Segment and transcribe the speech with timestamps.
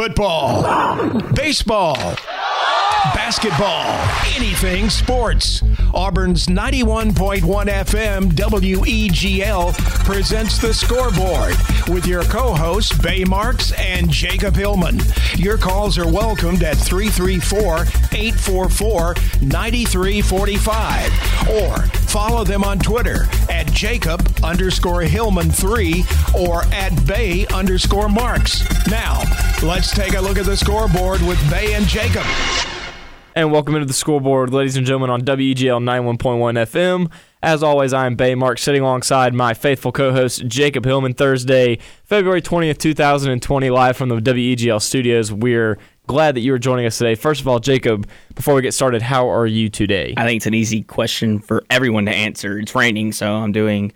[0.00, 1.94] Football, baseball,
[3.12, 3.84] basketball,
[4.34, 5.62] anything sports.
[5.92, 9.74] Auburn's 91.1 FM WEGL
[10.06, 11.54] presents the scoreboard
[11.94, 15.00] with your co hosts, Bay Marks and Jacob Hillman.
[15.36, 17.80] Your calls are welcomed at 334
[18.18, 26.04] 844 9345 or follow them on Twitter at Jacob underscore Hillman 3
[26.36, 28.64] or at Bay underscore Marks.
[28.88, 29.22] Now,
[29.62, 32.24] let's take a look at the scoreboard with Bay and Jacob.
[33.36, 37.12] And welcome into the scoreboard, ladies and gentlemen, on WEGL 91.1 FM.
[37.44, 41.78] As always, I am Bay Mark, sitting alongside my faithful co host, Jacob Hillman, Thursday,
[42.02, 45.32] February 20th, 2020, live from the WEGL studios.
[45.32, 45.78] We're
[46.10, 47.14] glad that you are joining us today.
[47.14, 50.12] First of all, Jacob, before we get started, how are you today?
[50.16, 52.58] I think it's an easy question for everyone to answer.
[52.58, 53.92] It's raining, so I'm doing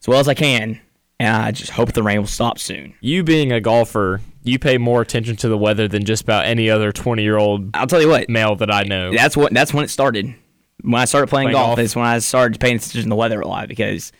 [0.00, 0.80] as well as I can,
[1.18, 2.94] and I just hope the rain will stop soon.
[3.00, 6.70] You being a golfer, you pay more attention to the weather than just about any
[6.70, 9.12] other 20 year old I'll tell you what, male that I know.
[9.12, 10.34] that's what that's when it started.
[10.82, 11.78] When I started playing, Playing golf, golf.
[11.80, 14.12] is when I started paying attention to the weather a lot because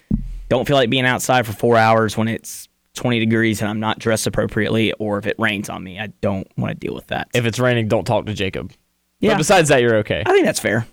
[0.51, 3.99] don't feel like being outside for four hours when it's 20 degrees and I'm not
[3.99, 7.29] dressed appropriately, or if it rains on me, I don't want to deal with that.
[7.35, 8.73] If it's raining, don't talk to Jacob.
[9.21, 10.23] yeah, But besides that, you're okay.
[10.27, 10.87] I think that's fair.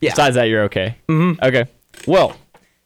[0.00, 0.10] Yeah.
[0.10, 0.96] Besides that, you're okay.
[1.08, 1.44] Mm-hmm.
[1.44, 1.64] Okay.
[2.06, 2.36] Well,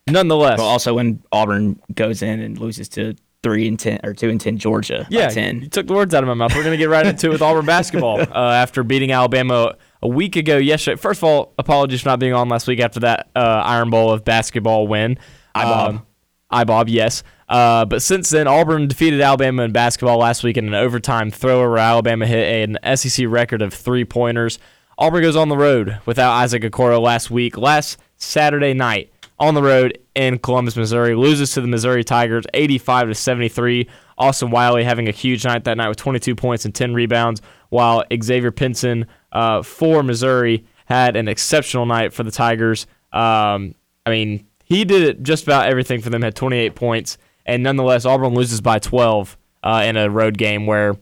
[0.08, 4.30] nonetheless, But also when Auburn goes in and loses to three and ten or two
[4.30, 5.62] and ten Georgia yeah, ten.
[5.62, 6.54] you took the words out of my mouth.
[6.54, 10.36] We're gonna get right into it with Auburn basketball uh, after beating Alabama a week
[10.36, 10.96] ago yesterday.
[10.96, 14.12] First of all, apologies for not being on last week after that uh, Iron Bowl
[14.12, 15.18] of basketball win.
[15.56, 15.88] IBob.
[15.88, 16.06] Um,
[16.52, 17.22] IBob, yes.
[17.48, 21.76] Uh, but since then, Auburn defeated Alabama in basketball last week in an overtime thrower
[21.78, 24.58] Alabama hit an SEC record of three pointers.
[24.98, 27.56] Auburn goes on the road without Isaac Okoro last week.
[27.56, 33.08] Last Saturday night on the road in Columbus, Missouri, loses to the Missouri Tigers 85
[33.08, 33.88] to 73.
[34.18, 38.04] Austin Wiley having a huge night that night with 22 points and 10 rebounds, while
[38.22, 42.86] Xavier Pinson uh, for Missouri had an exceptional night for the Tigers.
[43.12, 43.74] Um,
[44.06, 46.22] I mean, he did it just about everything for them.
[46.22, 50.96] Had 28 points, and nonetheless, Auburn loses by 12 uh, in a road game where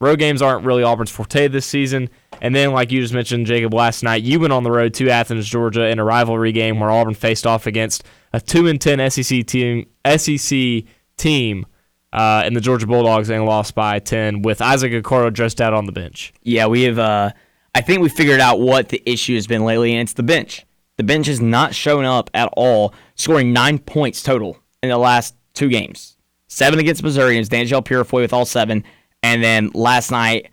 [0.00, 2.08] road games aren't really Auburn's forte this season.
[2.40, 5.10] And then, like you just mentioned, Jacob, last night you went on the road to
[5.10, 9.10] Athens, Georgia, in a rivalry game where Auburn faced off against a two and ten
[9.10, 9.86] SEC team,
[10.16, 10.84] SEC
[11.16, 11.66] team,
[12.12, 15.86] uh, in the Georgia Bulldogs, and lost by 10 with Isaac Okoro dressed out on
[15.86, 16.32] the bench.
[16.42, 16.98] Yeah, we have.
[16.98, 17.32] Uh,
[17.74, 20.64] I think we figured out what the issue has been lately, and it's the bench.
[20.96, 25.34] The bench has not shown up at all, scoring nine points total in the last
[25.52, 26.16] two games.
[26.46, 28.84] Seven against Missouri, and it's Danjel Purifoy with all seven.
[29.22, 30.50] And then last night,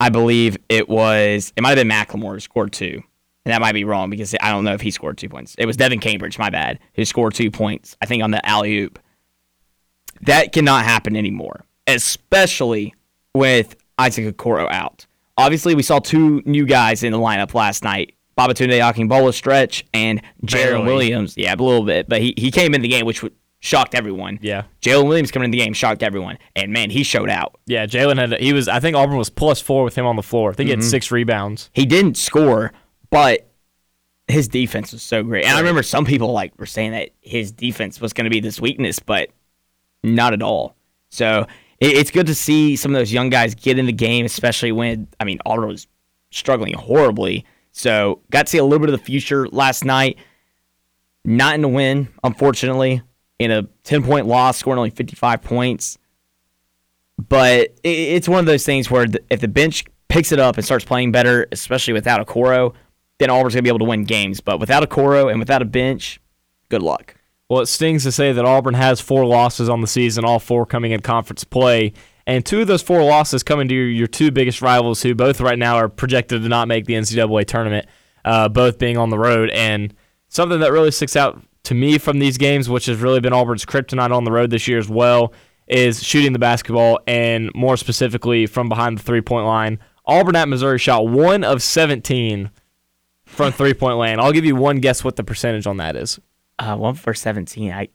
[0.00, 3.02] I believe it was it might have been McLemore who scored two,
[3.44, 5.54] and that might be wrong because I don't know if he scored two points.
[5.58, 7.96] It was Devan Cambridge, my bad, who scored two points.
[8.02, 8.98] I think on the alley oop.
[10.22, 12.94] That cannot happen anymore, especially
[13.34, 15.06] with Isaac Okoro out.
[15.36, 18.16] Obviously, we saw two new guys in the lineup last night.
[18.38, 21.36] Babatunde Akingbola stretch and Jalen Williams.
[21.36, 23.24] Yeah, a little bit, but he, he came in the game, which
[23.60, 24.38] shocked everyone.
[24.40, 24.64] Yeah.
[24.80, 27.58] Jalen Williams coming in the game shocked everyone, and man, he showed out.
[27.66, 30.22] Yeah, Jalen had he was I think Auburn was plus four with him on the
[30.22, 30.50] floor.
[30.50, 30.88] I think he had mm-hmm.
[30.88, 31.70] six rebounds.
[31.72, 32.72] He didn't score,
[33.10, 33.50] but
[34.28, 35.44] his defense was so great.
[35.44, 38.40] And I remember some people like were saying that his defense was going to be
[38.40, 39.30] this weakness, but
[40.04, 40.76] not at all.
[41.08, 41.46] So
[41.80, 44.70] it, it's good to see some of those young guys get in the game, especially
[44.70, 45.88] when I mean Auburn was
[46.30, 47.44] struggling horribly.
[47.78, 50.18] So got to see a little bit of the future last night.
[51.24, 53.02] Not in a win, unfortunately,
[53.38, 55.96] in a ten point loss, scoring only fifty five points.
[57.16, 60.84] But it's one of those things where if the bench picks it up and starts
[60.84, 62.74] playing better, especially without Okoro,
[63.18, 64.40] then Auburn's gonna be able to win games.
[64.40, 66.20] But without Okoro and without a bench,
[66.70, 67.14] good luck.
[67.48, 70.66] Well, it stings to say that Auburn has four losses on the season, all four
[70.66, 71.92] coming in conference play.
[72.28, 75.40] And two of those four losses coming to your, your two biggest rivals, who both
[75.40, 77.86] right now are projected to not make the NCAA tournament,
[78.22, 79.48] uh, both being on the road.
[79.48, 79.94] And
[80.28, 83.64] something that really sticks out to me from these games, which has really been Auburn's
[83.64, 85.32] kryptonite on the road this year as well,
[85.66, 89.78] is shooting the basketball, and more specifically from behind the three point line.
[90.04, 92.50] Auburn at Missouri shot one of 17
[93.24, 94.20] from three point land.
[94.20, 96.18] I'll give you one guess what the percentage on that is.
[96.58, 97.72] Uh, one for seventeen.
[97.72, 97.88] I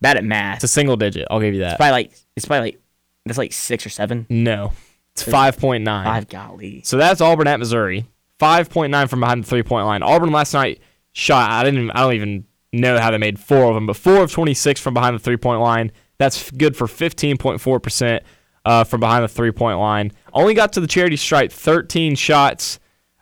[0.00, 0.56] bad at math.
[0.56, 1.26] It's a single digit.
[1.30, 1.72] I'll give you that.
[1.72, 2.80] It's probably like it's probably like
[3.26, 4.26] that's like six or seven.
[4.28, 4.72] No,
[5.12, 6.04] it's five point nine.
[6.04, 6.82] Five golly.
[6.84, 8.06] So that's Auburn at Missouri.
[8.38, 10.02] Five point nine from behind the three point line.
[10.02, 10.80] Auburn last night
[11.12, 11.50] shot.
[11.50, 11.90] I didn't.
[11.90, 14.80] I don't even know how they made four of them, but four of twenty six
[14.80, 15.92] from behind the three point line.
[16.18, 18.22] That's good for fifteen point four percent
[18.64, 20.12] uh, from behind the three point line.
[20.32, 22.78] Only got to the charity stripe thirteen shots.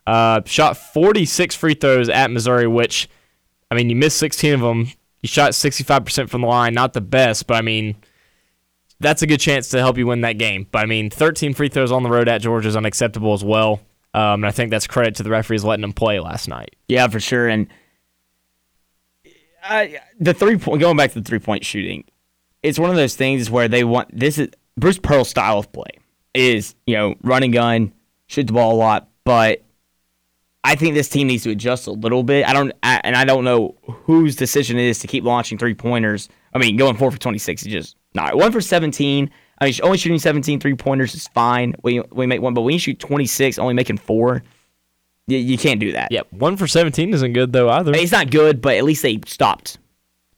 [0.06, 3.08] Uh, shot forty six free throws at Missouri, which
[3.70, 4.88] I mean you missed sixteen of them.
[5.22, 6.74] You shot sixty five percent from the line.
[6.74, 7.96] Not the best, but I mean
[9.04, 10.66] that's a good chance to help you win that game.
[10.70, 13.80] But I mean, 13 free throws on the road at Georgia is unacceptable as well.
[14.14, 16.76] Um, and I think that's credit to the referees letting them play last night.
[16.88, 17.48] Yeah, for sure.
[17.48, 17.68] And
[19.62, 22.04] I, the three point going back to the three point shooting,
[22.62, 25.90] it's one of those things where they want this is Bruce Pearl's style of play
[26.32, 27.92] is you know running gun,
[28.26, 29.64] shoot the ball a lot, but
[30.62, 32.48] I think this team needs to adjust a little bit.
[32.48, 35.74] I don't, I, and I don't know whose decision it is to keep launching three
[35.74, 36.30] pointers.
[36.54, 39.30] I mean, going four for twenty six is just not one for seventeen.
[39.60, 41.74] I mean, only shooting 17 three pointers is fine.
[41.82, 44.42] We we make one, but when you shoot twenty six, only making four,
[45.26, 46.10] you, you can't do that.
[46.12, 47.92] Yep, one for 17 isn't good though either.
[47.94, 49.78] It's not good, but at least they stopped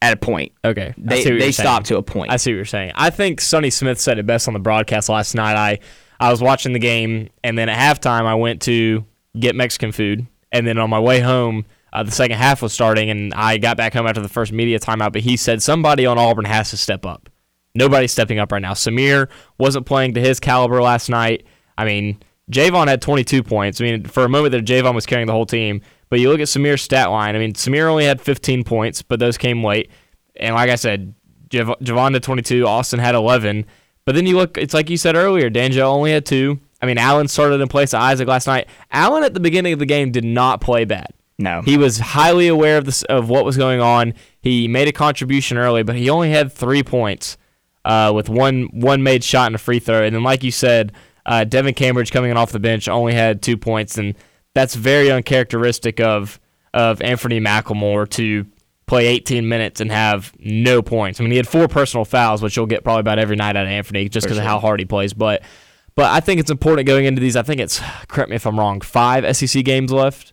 [0.03, 0.53] at a point.
[0.65, 2.31] Okay, I They they stopped to a point.
[2.31, 2.93] I see what you're saying.
[2.95, 5.57] I think Sonny Smith said it best on the broadcast last night.
[5.57, 5.79] I
[6.21, 9.05] I was watching the game, and then at halftime, I went to
[9.39, 13.11] get Mexican food, and then on my way home, uh, the second half was starting,
[13.11, 15.13] and I got back home after the first media timeout.
[15.13, 17.29] But he said somebody on Auburn has to step up.
[17.77, 18.73] Nobody's stepping up right now.
[18.73, 19.29] Samir
[19.59, 21.47] wasn't playing to his caliber last night.
[21.79, 22.19] I mean,
[22.51, 23.81] J'Von had 22 points.
[23.81, 25.83] I mean, for a moment there, J'Von was carrying the whole team.
[26.09, 27.35] But you look at Samir's stat line.
[27.37, 29.91] I mean, Samir only had 15 points, but those came late.
[30.37, 31.15] And like I said,
[31.51, 32.67] Jav- J'Von had 22.
[32.67, 33.67] Austin had 11.
[34.05, 36.61] But then you look, it's like you said earlier, Danjo only had two.
[36.81, 38.69] I mean, Allen started in place of Isaac last night.
[38.93, 41.09] Allen at the beginning of the game did not play bad.
[41.39, 44.15] no, He was highly aware of this of what was going on.
[44.41, 47.37] He made a contribution early, but he only had three points
[47.87, 50.03] uh, with one one made shot and a free throw.
[50.03, 50.93] And then, like you said,
[51.25, 54.15] uh, Devan Cambridge coming in off the bench only had two points, and
[54.55, 56.39] that's very uncharacteristic of
[56.75, 58.45] of Anthony McLemore to
[58.87, 61.19] play 18 minutes and have no points.
[61.19, 63.65] I mean, he had four personal fouls, which you'll get probably about every night out
[63.65, 65.15] of Anthony just because of how hard he plays.
[65.15, 65.43] But
[65.95, 67.37] but I think it's important going into these.
[67.37, 68.81] I think it's correct me if I'm wrong.
[68.81, 70.33] Five SEC games left.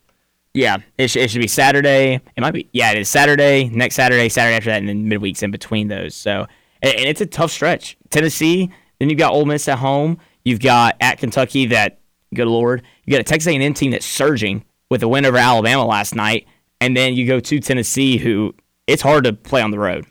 [0.52, 2.20] yeah, it, sh- it should be Saturday.
[2.36, 5.42] It might be yeah, it is Saturday, next Saturday, Saturday after that, and then midweeks
[5.42, 6.14] in between those.
[6.14, 6.46] So
[6.84, 7.96] and, and it's a tough stretch.
[8.10, 10.18] Tennessee, then you've got Ole Miss at home.
[10.44, 11.98] You've got at Kentucky that
[12.34, 12.82] good lord.
[13.04, 16.46] You got a Texas A&M team that's surging with a win over Alabama last night,
[16.80, 18.54] and then you go to Tennessee, who
[18.86, 20.04] it's hard to play on the road.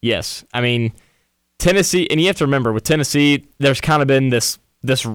[0.00, 0.92] Yes, I mean
[1.58, 5.06] Tennessee, and you have to remember with Tennessee, there's kind of been this this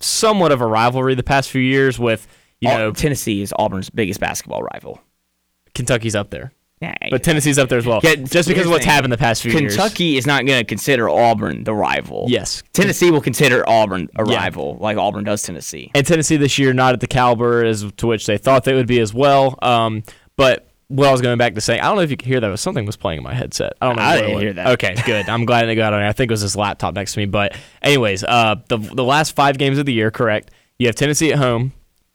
[0.00, 2.26] somewhat of a rivalry the past few years with
[2.60, 5.00] you know Tennessee is Auburn's biggest basketball rival.
[5.74, 8.00] Kentucky's up there, Yeah, but Tennessee's up there as well.
[8.04, 9.74] Yeah, just because of what's happened the past few years.
[9.74, 12.26] Kentucky is not going to consider Auburn the rival.
[12.28, 14.36] yes, Tennessee will consider Auburn a Yeah.
[14.36, 15.90] rival, like Auburn does Tennessee.
[15.94, 18.86] and Tennessee this year not at the caliber as to which they thought they would
[18.86, 19.58] be as well.
[19.60, 20.04] Um,
[20.36, 22.38] but what I was going back to saying, I don't know if you could hear
[22.40, 23.72] that, but something was playing in my headset.
[23.80, 24.02] I don't know.
[24.02, 24.42] I didn't was.
[24.42, 24.66] hear that.
[24.68, 25.28] Okay, good.
[25.28, 26.08] I'm glad it got on there.
[26.08, 27.26] I think it was this laptop next to me.
[27.26, 30.50] But anyways, uh, the the last five games of the year, correct?
[30.78, 31.72] You have Tennessee at home,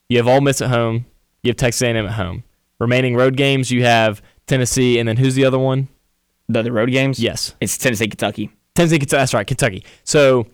[0.09, 1.05] you have Ole Miss at home,
[1.43, 2.43] you have Texas A&M at home.
[2.79, 5.87] Remaining road games, you have Tennessee, and then who's the other one?
[6.49, 7.19] The other road games?
[7.19, 8.51] Yes, It's Tennessee, Kentucky.
[8.75, 8.99] Tennessee.
[8.99, 9.19] Kentucky.
[9.19, 9.85] That's right, Kentucky.
[10.03, 10.47] So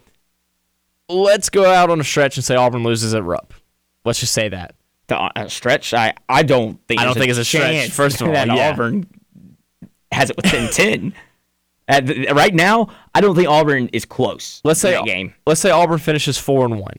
[1.08, 3.54] let's go out on a stretch and say Auburn loses at Rupp.
[4.06, 4.76] Let's just say that.
[5.08, 8.28] The uh, stretch, I, I don't think I don't think it's a stretch, first of
[8.28, 8.70] all, yeah.
[8.70, 9.08] Auburn
[10.12, 11.14] has it within 10.
[11.88, 14.62] At the, right now, I don't think Auburn is close.
[14.64, 15.34] Let's say that game.
[15.48, 16.98] Let's say Auburn finishes four and one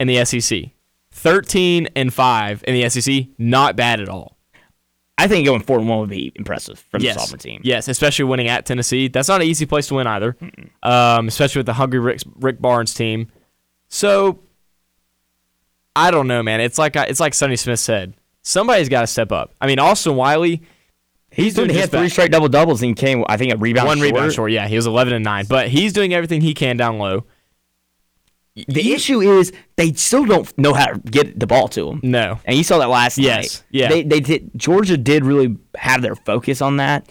[0.00, 0.70] in the SEC,
[1.10, 3.26] thirteen and five in the SEC.
[3.36, 4.33] Not bad at all.
[5.16, 7.60] I think going 4 and 1 would be impressive from yes, this Auburn team.
[7.62, 9.08] yes, especially winning at Tennessee.
[9.08, 10.36] That's not an easy place to win either,
[10.82, 13.30] um, especially with the hungry Rick, Rick Barnes team.
[13.88, 14.40] So
[15.94, 16.60] I don't know, man.
[16.60, 18.14] It's like I, it's like Sonny Smith said.
[18.42, 19.54] Somebody's got to step up.
[19.60, 20.62] I mean, Austin Wiley,
[21.30, 23.86] he's doing he his had three straight double doubles and came, I think, a rebound
[23.86, 24.12] One short.
[24.12, 24.50] rebound short.
[24.52, 27.24] Yeah, he was eleven and nine, but he's doing everything he can down low.
[28.68, 32.00] The issue is they still don't know how to get the ball to him.
[32.04, 33.64] No, And you saw that last Yes, night.
[33.70, 33.88] yeah.
[33.88, 37.08] They they did Georgia did really have their focus on that,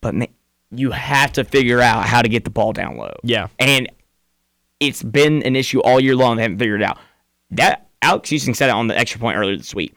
[0.00, 0.28] but man,
[0.70, 3.12] you have to figure out how to get the ball down low.
[3.24, 3.48] Yeah.
[3.58, 3.88] And
[4.78, 6.36] it's been an issue all year long.
[6.36, 6.98] They haven't figured it out.
[7.50, 9.94] That Alex Houston said it on the extra point earlier this week.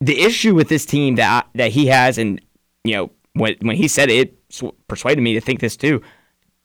[0.00, 2.40] The issue with this team that I, that he has, and
[2.82, 6.02] you know, when when he said it, sw- persuaded me to think this too.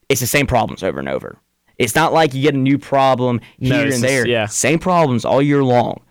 [0.09, 1.37] It's the same problems over and over.
[1.81, 4.27] It's not like you get a new problem here it's and just- there.
[4.27, 4.45] yeah.
[4.45, 6.01] Same problems all year long,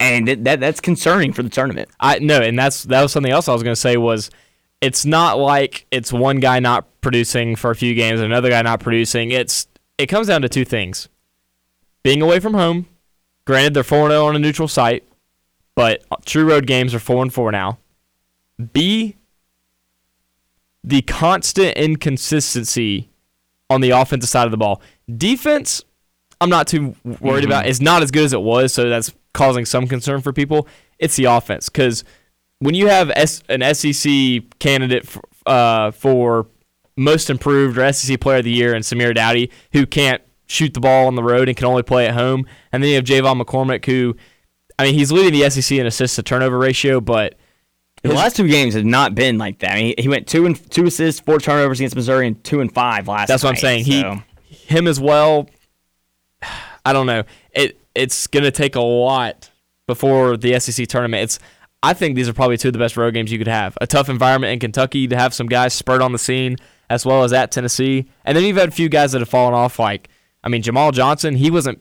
[0.00, 1.88] and it, that that's concerning for the tournament.
[2.00, 4.30] I no, and that's that was something else I was going to say was
[4.80, 8.62] it's not like it's one guy not producing for a few games and another guy
[8.62, 9.30] not producing.
[9.30, 9.66] It's
[9.98, 11.08] it comes down to two things:
[12.02, 12.86] being away from home.
[13.44, 15.04] Granted, they're four zero oh on a neutral site,
[15.74, 17.78] but true road games are four and four now.
[18.72, 19.16] B
[20.84, 23.10] the constant inconsistency
[23.68, 24.80] on the offensive side of the ball.
[25.14, 25.84] Defense,
[26.40, 27.66] I'm not too worried about.
[27.66, 30.68] It's not as good as it was, so that's causing some concern for people.
[30.98, 32.04] It's the offense because
[32.60, 36.46] when you have S- an SEC candidate f- uh, for
[36.96, 40.80] most improved or SEC player of the year in Samir Doughty, who can't shoot the
[40.80, 42.46] ball on the road and can only play at home.
[42.72, 44.16] And then you have J'Von McCormick, who,
[44.78, 47.36] I mean, he's leading the SEC in assists to turnover ratio, but
[48.02, 49.72] the last two games have not been like that.
[49.72, 52.72] I mean, he went two and two assists, four turnovers against Missouri, and two and
[52.72, 53.28] five last.
[53.28, 53.84] That's what I'm saying.
[53.84, 54.02] so- He,
[54.68, 55.48] him as well.
[56.84, 57.24] I don't know.
[57.52, 59.50] It it's gonna take a lot
[59.86, 61.24] before the SEC tournament.
[61.24, 61.38] It's
[61.82, 63.78] I think these are probably two of the best road games you could have.
[63.80, 66.56] A tough environment in Kentucky to have some guys spurt on the scene,
[66.90, 69.54] as well as at Tennessee, and then you've had a few guys that have fallen
[69.54, 69.78] off.
[69.78, 70.08] Like
[70.44, 71.80] I mean, Jamal Johnson, he wasn't.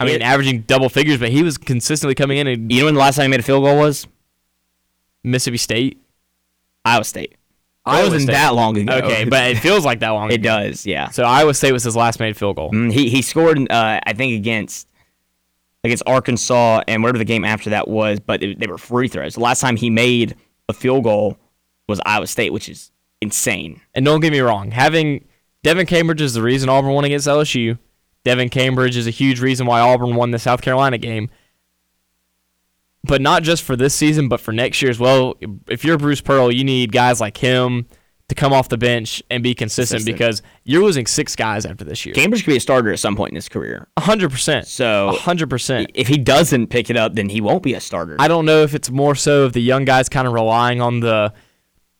[0.00, 2.94] I mean, averaging double figures, but he was consistently coming in and You know when
[2.94, 4.06] the last time he made a field goal was?
[5.24, 6.00] Mississippi State.
[6.84, 7.37] Iowa State.
[7.88, 8.32] It Iowa wasn't State.
[8.32, 8.92] that long ago.
[8.98, 10.30] Okay, but it feels like that long.
[10.30, 10.42] it ago.
[10.60, 10.86] does.
[10.86, 11.08] Yeah.
[11.10, 12.70] So Iowa State was his last made field goal.
[12.72, 14.88] Mm, He he scored, uh, I think, against
[15.84, 19.34] against Arkansas and whatever the game after that was, but they, they were free throws.
[19.34, 20.34] The last time he made
[20.68, 21.38] a field goal
[21.88, 22.90] was Iowa State, which is
[23.20, 23.80] insane.
[23.94, 25.24] And don't get me wrong, having
[25.64, 27.78] Devan Cambridge is the reason Auburn won against LSU.
[28.24, 31.30] Devan Cambridge is a huge reason why Auburn won the South Carolina game.
[33.04, 35.34] But not just for this season, but for next year as well.
[35.68, 37.86] If you're Bruce Pearl, you need guys like him
[38.28, 40.18] to come off the bench and be consistent, Consistent.
[40.18, 42.14] because you're losing six guys after this year.
[42.14, 43.88] Cambridge could be a starter at some point in his career.
[43.98, 44.66] 100%.
[44.66, 45.86] So 100%.
[45.94, 48.16] if he doesn't pick it up, then he won't be a starter.
[48.18, 51.00] I don't know if it's more so of the young guys kind of relying on
[51.00, 51.32] the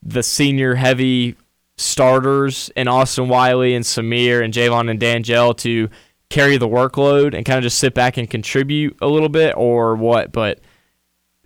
[0.03, 1.35] the senior heavy
[1.79, 5.89] starters and Austin Wiley and Samir and J'Von and Danjel to
[6.29, 9.95] carry the workload and kind of just sit back and contribute a little bit or
[9.97, 10.31] what.
[10.33, 10.61] But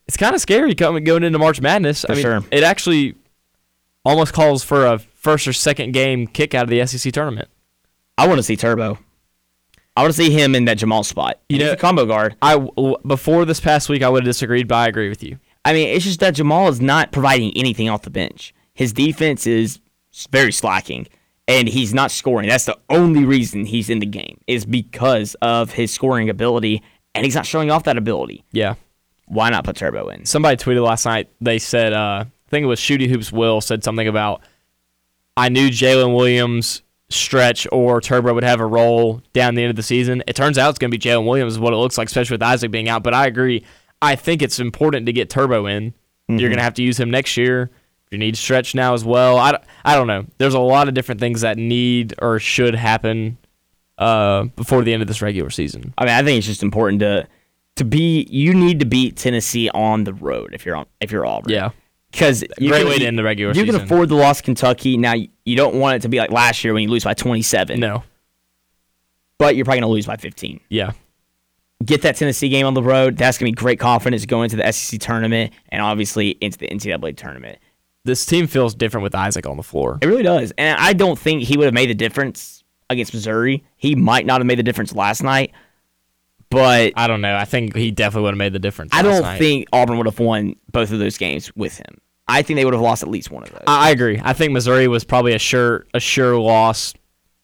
[0.06, 2.04] it's kind of scary coming going into March Madness.
[2.08, 2.44] I mean, sure.
[2.50, 3.14] it actually
[4.04, 7.48] almost calls for a first or second game kick out of the SEC tournament.
[8.18, 8.98] I want to see Turbo.
[9.96, 11.38] I want to see him in that Jamal spot.
[11.48, 12.36] You He's know- a combo guard.
[12.42, 12.58] I
[13.06, 15.38] before this past week I would have disagreed, but I agree with you.
[15.64, 18.52] I mean, it's just that Jamal is not providing anything off the bench.
[18.74, 19.78] His defense is
[20.30, 21.06] very slacking,
[21.46, 22.48] and he's not scoring.
[22.48, 26.82] That's the only reason he's in the game is because of his scoring ability,
[27.14, 28.44] and he's not showing off that ability.
[28.50, 28.74] Yeah.
[29.26, 30.26] Why not put Turbo in?
[30.26, 31.28] somebody tweeted last night.
[31.40, 34.42] They said, uh, I think it was Shooty Hoops Will said something about,
[35.36, 39.76] I knew Jalen Williams stretch or Turbo would have a role down the end of
[39.76, 40.22] the season.
[40.26, 42.34] It turns out it's going to be Jalen Williams, is what it looks like, especially
[42.34, 43.02] with Isaac being out.
[43.02, 43.64] But I agree.
[44.02, 45.94] I think it's important to get Turbo in.
[46.28, 47.70] You're going to have to use him next year.
[48.10, 49.36] You need stretch now as well.
[49.38, 50.24] I, don't- I don't know.
[50.38, 53.36] There's a lot of different things that need or should happen
[53.98, 55.92] uh, before the end of this regular season.
[55.98, 57.26] I mean, I think it's just important to
[57.76, 58.26] to be.
[58.30, 61.52] You need to beat Tennessee on the road if you're on if you're Auburn.
[61.52, 61.70] Yeah.
[62.10, 63.74] because Great way to end the regular You season.
[63.80, 64.96] can afford the loss to Kentucky.
[64.96, 67.80] Now you don't want it to be like last year when you lose by 27.
[67.80, 68.02] No.
[69.38, 70.60] but you're probably gonna lose by 15.
[70.68, 70.92] Yeah.
[71.84, 73.16] get that Tennessee game on the road.
[73.16, 77.16] That's gonna be great confidence going into the SEC tournament and obviously into the NCAA
[77.16, 77.58] tournament.
[78.04, 79.98] This team feels different with Isaac on the floor.
[80.02, 83.64] It really does, and I don't think he would have made the difference against Missouri.
[83.76, 85.52] He might not have made the difference last night,
[86.52, 87.34] but I don't know.
[87.36, 88.92] I think he definitely would have made the difference.
[88.94, 89.38] I don't night.
[89.38, 91.98] think Auburn would have won both of those games with him.
[92.28, 93.62] I think they would have lost at least one of those.
[93.66, 94.20] I agree.
[94.22, 96.94] I think Missouri was probably a sure a sure loss.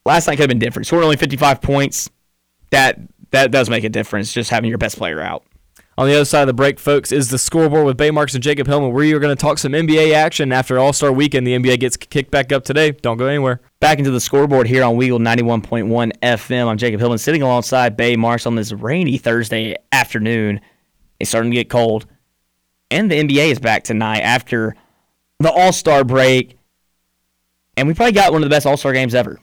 [0.05, 0.87] last night could have been different.
[0.87, 2.09] Scored only 55 points.
[2.71, 2.97] That
[3.31, 4.33] that does make a difference.
[4.33, 5.43] Just having your best player out.
[5.99, 8.41] On the other side of the break, folks, is the scoreboard with Bay Marks and
[8.41, 8.93] Jacob Hillman.
[8.93, 11.45] We are going to talk some NBA action after All Star Weekend.
[11.45, 12.91] The NBA gets kicked back up today.
[12.91, 13.59] Don't go anywhere.
[13.81, 16.67] Back into the scoreboard here on Weagle 91.1 FM.
[16.67, 20.61] I'm Jacob Hillman sitting alongside Bay Marks on this rainy Thursday afternoon.
[21.19, 22.05] It's starting to get cold.
[22.89, 24.77] And the NBA is back tonight after
[25.39, 26.57] the All Star break.
[27.75, 29.37] And we probably got one of the best All Star games ever.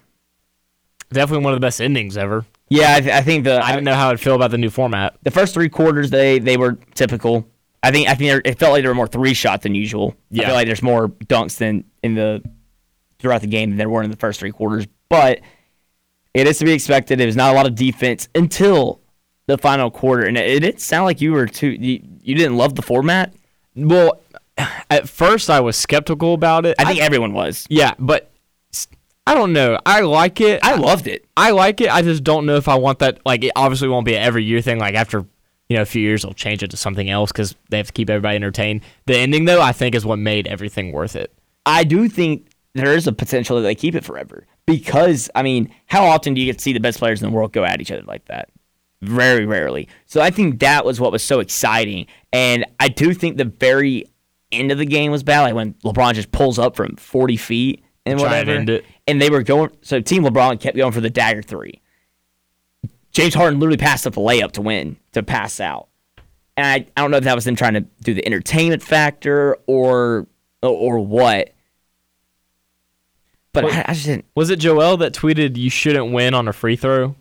[1.12, 2.46] Definitely one of the best endings ever.
[2.68, 4.70] Yeah, I, th- I think the I don't know how I'd feel about the new
[4.70, 5.16] format.
[5.22, 7.46] the first three quarters they they were typical.
[7.82, 10.14] I think I think there- it felt like there were more three shot than usual.
[10.16, 10.46] I Yeah.
[10.46, 12.42] feel like there's more dunks than in the
[13.18, 14.86] throughout the game than there were in the first three quarters.
[15.08, 15.40] But
[16.34, 17.20] it is to be expected.
[17.20, 19.00] It was not a lot of defense until
[19.46, 21.68] the final quarter, and it, it didn't sound like you were too.
[21.68, 23.32] You, you didn't love the format.
[23.76, 24.20] Well,
[24.90, 26.74] at first I was skeptical about it.
[26.80, 27.64] I think everyone was.
[27.70, 28.30] yeah, but
[29.26, 29.78] I don't know.
[29.84, 30.60] I like it.
[30.62, 31.26] I loved it.
[31.36, 31.90] I like it.
[31.92, 33.18] I just don't know if I want that.
[33.26, 34.78] Like, it obviously won't be an every year thing.
[34.78, 35.26] Like after
[35.68, 37.92] you know a few years, they'll change it to something else because they have to
[37.92, 38.82] keep everybody entertained.
[39.06, 41.32] The ending, though, I think is what made everything worth it.
[41.64, 45.74] I do think there is a potential that they keep it forever because I mean,
[45.86, 47.80] how often do you get to see the best players in the world go at
[47.80, 48.50] each other like that?
[49.02, 49.88] Very rarely.
[50.06, 54.04] So I think that was what was so exciting, and I do think the very
[54.52, 57.82] end of the game was bad, like when LeBron just pulls up from forty feet
[58.06, 58.84] and Try and whatever, it.
[59.06, 59.70] and they were going.
[59.82, 61.82] So Team LeBron kept going for the dagger three.
[63.12, 65.88] James Harden literally passed up the layup to win to pass out.
[66.56, 69.56] And I, I don't know if that was them trying to do the entertainment factor
[69.66, 70.26] or
[70.62, 71.52] or what.
[73.52, 74.24] but I, I just didn't.
[74.34, 77.14] Was it Joel that tweeted you shouldn't win on a free throw?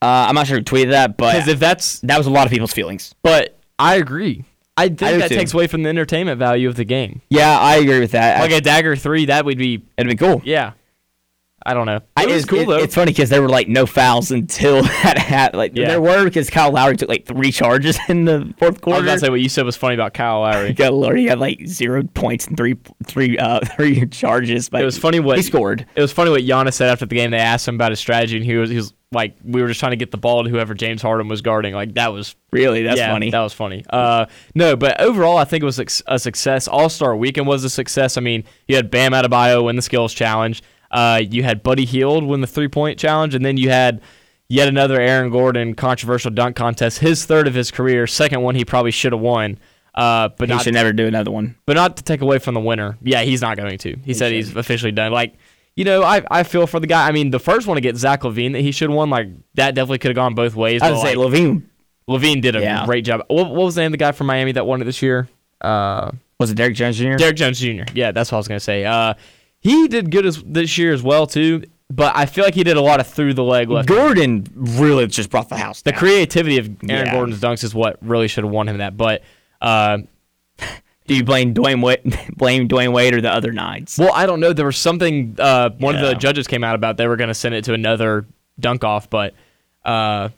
[0.00, 2.44] Uh, I'm not sure who tweeted that, but Because if that's, that was a lot
[2.46, 3.14] of people's feelings.
[3.22, 4.44] but I agree.
[4.76, 5.34] I think I that too.
[5.36, 7.20] takes away from the entertainment value of the game.
[7.28, 8.40] Yeah, I agree with that.
[8.40, 10.40] Like a dagger three, that would be It'd be cool.
[10.44, 10.72] yeah.
[11.64, 11.96] I don't know.
[11.96, 12.76] It I- was it's- cool it- though.
[12.82, 15.58] It's funny because there were like no fouls until that happened.
[15.58, 15.88] Like Yeah.
[15.88, 18.96] there were because Kyle Lowry took like three charges in the fourth quarter.
[18.98, 20.74] I was about to say what you said was funny about Kyle Lowry.
[20.78, 22.76] Lord, he had like zero points and three
[23.06, 24.68] three uh three charges.
[24.68, 25.86] But It was funny what he scored.
[25.94, 27.30] It was funny what Giannis said after the game.
[27.30, 29.78] They asked him about his strategy, and he was he was like, "We were just
[29.80, 32.82] trying to get the ball to whoever James Harden was guarding." Like that was Really,
[32.82, 33.30] that's yeah, funny.
[33.30, 33.82] That was funny.
[33.88, 36.68] Uh, no, but overall, I think it was a success.
[36.68, 38.18] All Star Weekend was a success.
[38.18, 40.62] I mean, you had Bam Adebayo win the skills challenge.
[40.92, 44.00] Uh, you had Buddy Hield win the three point challenge, and then you had
[44.48, 46.98] yet another Aaron Gordon controversial dunk contest.
[46.98, 49.58] His third of his career, second one he probably should have won.
[49.94, 51.54] Uh, but he not should never do another one.
[51.66, 52.96] but not to take away from the winner.
[53.02, 53.96] Yeah, he's not going to.
[54.04, 55.12] He, said he's officially done.
[55.12, 55.34] Like,
[55.76, 57.06] you know, I, I feel for the guy.
[57.06, 59.28] I mean, the first one to get Zach LaVine that he should have won, like
[59.54, 60.80] that definitely could have gone both ways.
[60.80, 61.62] I would say like, LaVine
[62.08, 62.86] LaVine did a Yeah.
[62.86, 63.22] great job.
[63.28, 65.28] What, what was the name of the guy from Miami that won it this year?
[65.60, 67.14] Uh, was it Derrick Jones Jr.
[67.16, 67.82] Derrick Jones Jr.
[67.94, 68.84] Yeah, that's what I was gonna say.
[68.86, 69.12] Uh,
[69.62, 71.64] he did good as, this year as well too.
[71.88, 73.86] But I feel like he did a lot of through the leg left.
[73.86, 75.82] Gordon really just brought the house.
[75.82, 77.12] The creativity of Aaron Yeah.
[77.12, 78.96] Gordon's dunks is what really should have won him that.
[78.96, 79.22] But
[79.60, 79.98] uh,
[81.06, 82.00] Do you blame Dwyane Wade,
[82.36, 83.98] blame Dwyane Wade or the other nines?
[83.98, 84.52] Well, I don't know.
[84.52, 86.96] There was something uh, one of the judges came out about.
[86.96, 88.24] They were going to send it to another
[88.60, 89.34] dunk off, but
[89.84, 90.28] uh,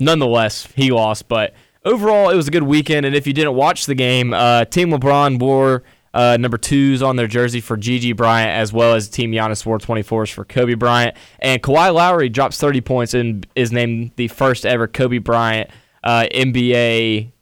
[0.00, 1.28] nonetheless, he lost.
[1.28, 1.54] But
[1.84, 3.06] overall, it was a good weekend.
[3.06, 5.82] And if you didn't watch the game, uh, Team LeBron wore
[6.16, 9.78] uh, number twos on their jersey for Gigi Bryant, as well as Team Giannis wore
[9.78, 11.16] 24s for Kobe Bryant.
[11.40, 15.70] And Kawhi Lowry drops 30 points and is named the first ever Kobe Bryant
[16.02, 17.32] uh, NBA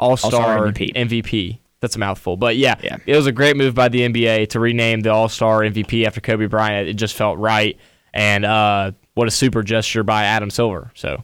[0.00, 0.94] All Star MVP.
[0.94, 1.58] MVP.
[1.80, 2.96] That's a mouthful, but yeah, Yeah.
[3.04, 6.20] it was a great move by the NBA to rename the All Star MVP after
[6.20, 6.88] Kobe Bryant.
[6.88, 7.76] It just felt right,
[8.14, 10.90] and uh, what a super gesture by Adam Silver.
[10.94, 11.22] So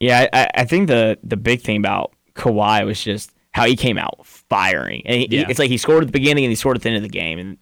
[0.00, 3.96] Yeah, I, I think the the big thing about Kawhi was just how he came
[3.96, 5.02] out firing.
[5.06, 5.46] And he, Yeah.
[5.48, 7.08] it's like he scored at the beginning and he scored at the end of the
[7.08, 7.56] game, and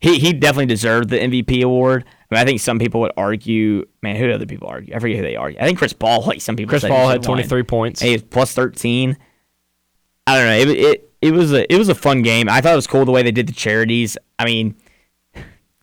[0.00, 2.04] he he definitely deserved the MVP award.
[2.30, 4.94] I mean, I think some people would argue, man, who do other people argue?
[4.94, 5.58] I forget who they argue.
[5.60, 6.70] I think Chris Paul, like some people.
[6.70, 7.66] Chris Paul had 23 won.
[7.66, 8.00] points.
[8.02, 9.16] And he was plus thirteen.
[10.26, 10.72] I don't know.
[10.72, 12.48] It, it it was a it was a fun game.
[12.48, 14.16] I thought it was cool the way they did the charities.
[14.38, 14.74] I mean,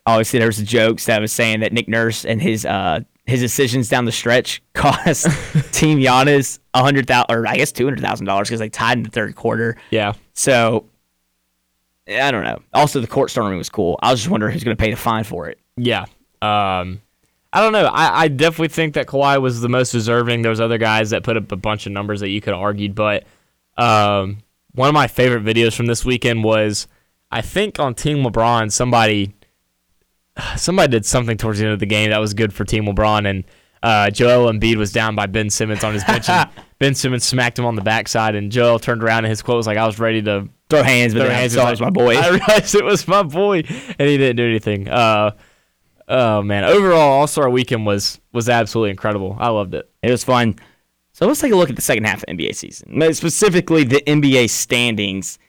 [0.06, 3.40] obviously there was the jokes that was saying that Nick Nurse and his uh his
[3.42, 5.26] decisions down the stretch cost
[5.72, 8.98] Team Giannis a hundred thousand or I guess two hundred thousand dollars because they tied
[8.98, 9.78] in the third quarter.
[9.92, 10.86] Yeah, So
[12.08, 12.60] I don't know.
[12.74, 14.00] Also, the court storming was cool.
[14.02, 15.60] I was just wondering who's going to pay the fine for it.
[15.76, 16.06] yeah.
[16.42, 17.02] Um,
[17.52, 17.86] I don't know.
[17.86, 20.42] I, I definitely think that Kawhi was the most deserving.
[20.42, 22.92] There was other guys that put up a bunch of numbers that you could argue,
[22.92, 23.24] but
[23.78, 24.38] um,
[24.74, 26.88] one of my favorite videos from this weekend was
[27.32, 29.34] I think on Team LeBron somebody
[30.56, 33.30] somebody did something towards the end of the game that was good for Team LeBron,
[33.30, 33.44] and
[33.84, 37.60] uh, Joel Embiid was down by Ben Simmons on his bench, and Ben Simmons smacked
[37.60, 40.00] him on the backside, and Joel turned around and his quote was like, "I was
[40.00, 42.18] ready to Throw hands, but throw I hands." saw it was my boy.
[42.18, 44.90] I realized it was my boy, and he didn't do anything.
[44.90, 45.32] Uh,
[46.08, 49.38] oh man, overall All Star Weekend was was absolutely incredible.
[49.40, 49.90] I loved it.
[50.04, 50.56] It was fun.
[51.14, 54.02] So let's take a look at the second half of the NBA season, specifically the
[54.06, 55.40] NBA standings,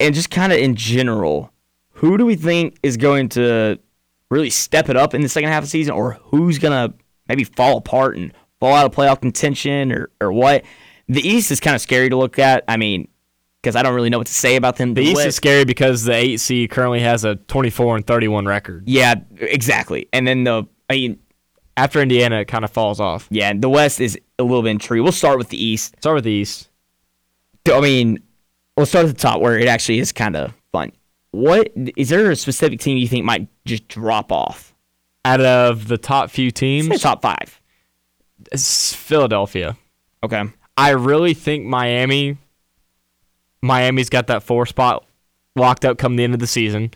[0.00, 1.50] and just kind of in general.
[1.96, 3.78] Who do we think is going to
[4.32, 6.92] really step it up in the second half of the season, or who's gonna
[7.28, 10.64] maybe fall apart and fall out of playoff contention, or or what?
[11.08, 12.64] The East is kind of scary to look at.
[12.68, 13.08] I mean,
[13.60, 14.94] because I don't really know what to say about them.
[14.94, 18.84] The East is scary because the eight seed currently has a 24 and 31 record.
[18.88, 20.08] yeah, exactly.
[20.12, 21.18] And then the I mean,
[21.76, 23.28] After Indiana, it kind of falls off.
[23.30, 25.02] yeah, the West is a little bit intrigued.
[25.02, 25.94] We'll start with the East.
[25.98, 26.68] Start with the East.
[27.70, 28.20] I mean,
[28.76, 30.52] we'll start at the top where it actually is kind of.
[31.32, 34.74] What is there a specific team you think might just drop off?
[35.24, 37.60] Out of the top few teams, top five.
[38.50, 39.76] it's Philadelphia.
[40.22, 40.44] Okay.
[40.76, 42.38] I really think Miami.
[43.62, 45.04] Miami's got that four spot
[45.54, 46.90] locked up come the end of the season.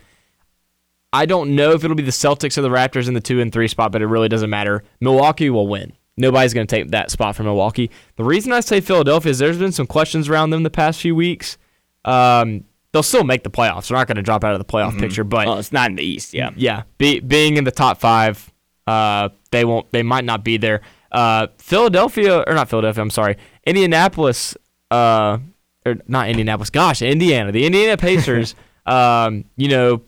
[1.13, 3.51] I don't know if it'll be the Celtics or the Raptors in the two and
[3.51, 4.83] three spot, but it really doesn't matter.
[4.99, 5.93] Milwaukee will win.
[6.17, 7.91] Nobody's going to take that spot from Milwaukee.
[8.15, 11.15] The reason I say Philadelphia is there's been some questions around them the past few
[11.15, 11.57] weeks.
[12.03, 13.87] Um, they'll still make the playoffs.
[13.89, 15.95] They're not going to drop out of the playoff picture, but Well, it's not in
[15.97, 16.33] the East.
[16.33, 16.51] Yeah.
[16.55, 18.51] yeah, be, being in the top five,
[18.87, 19.91] uh, they won't.
[19.91, 20.81] They might not be there.
[21.11, 23.01] Uh, Philadelphia or not Philadelphia?
[23.01, 24.55] I'm sorry, Indianapolis.
[24.91, 25.39] Uh,
[25.85, 26.69] or not Indianapolis.
[26.69, 27.51] Gosh, Indiana.
[27.51, 28.55] The Indiana Pacers.
[28.85, 30.01] um, you know,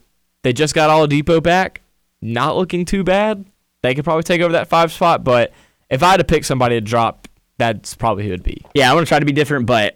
[0.44, 1.82] they just got Oladipo back.
[2.22, 3.46] Not looking too bad.
[3.82, 5.24] They could probably take over that five spot.
[5.24, 5.54] But
[5.90, 8.62] if I had to pick somebody to drop, that's probably who it'd be.
[8.74, 9.96] Yeah, I want to try to be different, but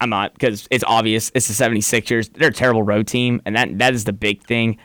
[0.00, 1.30] I'm not because it's obvious.
[1.34, 2.32] It's the 76ers.
[2.32, 4.78] They're a terrible road team, and that that is the big thing.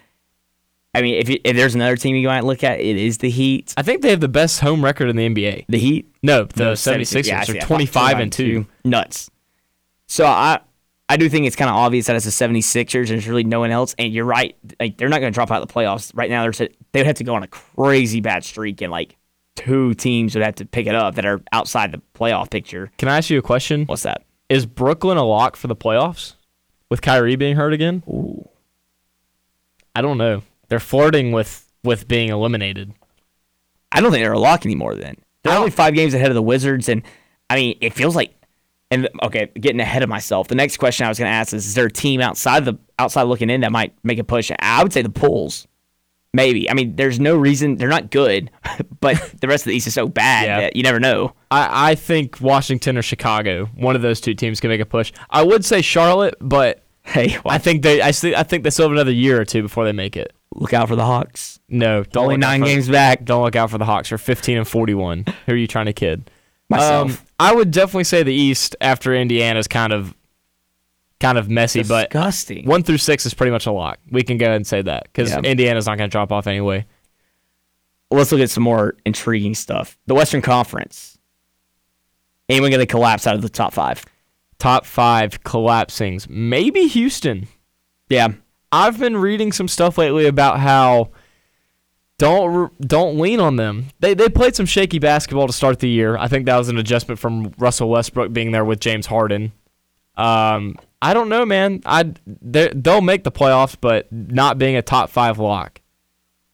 [0.93, 3.29] I mean, if, you, if there's another team you might look at, it is the
[3.29, 3.73] Heat.
[3.75, 5.65] I think they have the best home record in the NBA.
[5.67, 7.63] The Heat, No, the No, 76ers yeah, are that.
[7.63, 8.65] 25 and 2.
[8.85, 9.29] Nuts.
[10.07, 10.61] So I
[11.09, 13.59] I do think it's kind of obvious that it's the 76ers and there's really no
[13.59, 13.93] one else.
[13.99, 14.55] And you're right.
[14.79, 16.11] Like they're not going to drop out of the playoffs.
[16.15, 19.17] Right now, they're, they would have to go on a crazy bad streak and like
[19.55, 22.91] two teams would have to pick it up that are outside the playoff picture.
[22.97, 23.85] Can I ask you a question?
[23.85, 24.23] What's that?
[24.49, 26.35] Is Brooklyn a lock for the playoffs
[26.89, 28.03] with Kyrie being hurt again?
[28.07, 28.47] Ooh.
[29.95, 30.43] I don't know.
[30.67, 32.93] They're flirting with with being eliminated.
[33.91, 35.15] I don't think they're a lock anymore then.
[35.43, 36.89] They're only five games ahead of the Wizards.
[36.89, 37.03] And
[37.49, 38.33] I mean, it feels like,
[38.91, 40.47] and okay, getting ahead of myself.
[40.47, 42.77] The next question I was going to ask is: Is there a team outside the
[42.99, 44.51] outside looking in that might make a push?
[44.59, 45.67] I would say the Bulls,
[46.35, 46.69] maybe.
[46.69, 48.51] I mean, there's no reason they're not good,
[48.99, 50.59] but the rest of the East is so bad Yeah.
[50.61, 51.33] that you never know.
[51.49, 55.11] I, I think Washington or Chicago, one of those two teams can make a push.
[55.29, 58.11] I would say Charlotte, but Hey, I think they I, I
[58.43, 60.33] think they still have another year or two before they make it.
[60.55, 61.59] look out for the Hawks.
[61.69, 63.23] No, don't Only nine for- games back.
[63.25, 64.09] Don't look out for the Hawks.
[64.09, 65.25] They're 15 and 41.
[65.45, 66.31] Who are you trying to kid?
[66.67, 67.11] Myself.
[67.21, 70.15] Um, I would definitely say the East after Indiana's kind of
[71.19, 72.65] kind of messy, but Disgusting.
[72.65, 73.99] one through six is pretty much a lock.
[74.11, 75.39] We can go ahead and say that because Yeah.
[75.43, 76.85] Indiana's not going to drop off anyway.
[78.11, 79.97] Let's look at some more intriguing stuff.
[80.07, 81.17] The Western Conference.
[82.47, 84.05] Anyone going to collapse out of the top five?
[84.59, 86.29] Top five collapsings.
[86.29, 87.47] Maybe Houston.
[88.09, 88.29] Yeah.
[88.71, 91.09] I've been reading some stuff lately about how
[92.17, 93.87] don't don't lean on them.
[93.99, 96.17] They they played some shaky basketball to start the year.
[96.17, 99.51] I think that was an adjustment from Russell Westbrook being there with James Harden.
[100.15, 101.81] Um, I don't know, man.
[101.85, 105.81] I they they'll make the playoffs, but not being a top five lock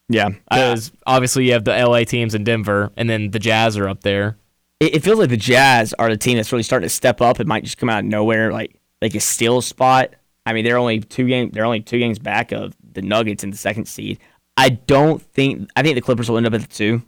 [0.08, 0.30] Yeah.
[0.50, 4.00] because obviously you have the LA teams in Denver, and then the Jazz are up
[4.02, 4.36] there.
[4.80, 7.40] it, it feels like the Jazz are the team that's really starting to step up.
[7.40, 10.14] It might just come out of nowhere, like like a steal spot.
[10.44, 11.50] I mean, they're only two game.
[11.50, 14.18] They're only two games back of the Nuggets in the second seed.
[14.56, 15.70] I don't think.
[15.76, 17.02] I think the Clippers will end up at the two.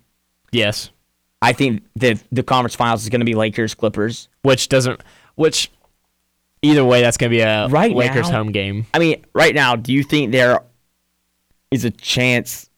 [0.53, 0.91] Yes,
[1.43, 4.29] I think the the conference finals is going to be Lakers Clippers.
[4.43, 5.03] which doesn't
[5.35, 5.71] which
[6.65, 8.87] either way that's gonna be a Right Lakers now- home game.
[8.95, 10.61] I mean, right now, do you think there
[11.71, 12.69] is a chance?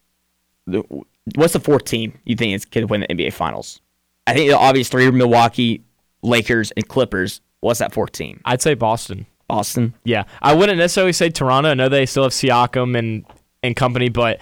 [1.35, 3.81] What's the fourth team you think is could win the NBA Finals?
[4.25, 5.83] I think the obvious three are Milwaukee,
[6.21, 7.41] Lakers, and Clippers.
[7.61, 8.41] What's that fourth team?
[8.45, 9.25] I'd say Boston.
[9.47, 9.93] Boston.
[10.03, 11.69] Yeah, I wouldn't necessarily say Toronto.
[11.69, 13.25] I know they still have Siakam and
[13.63, 14.39] and company, but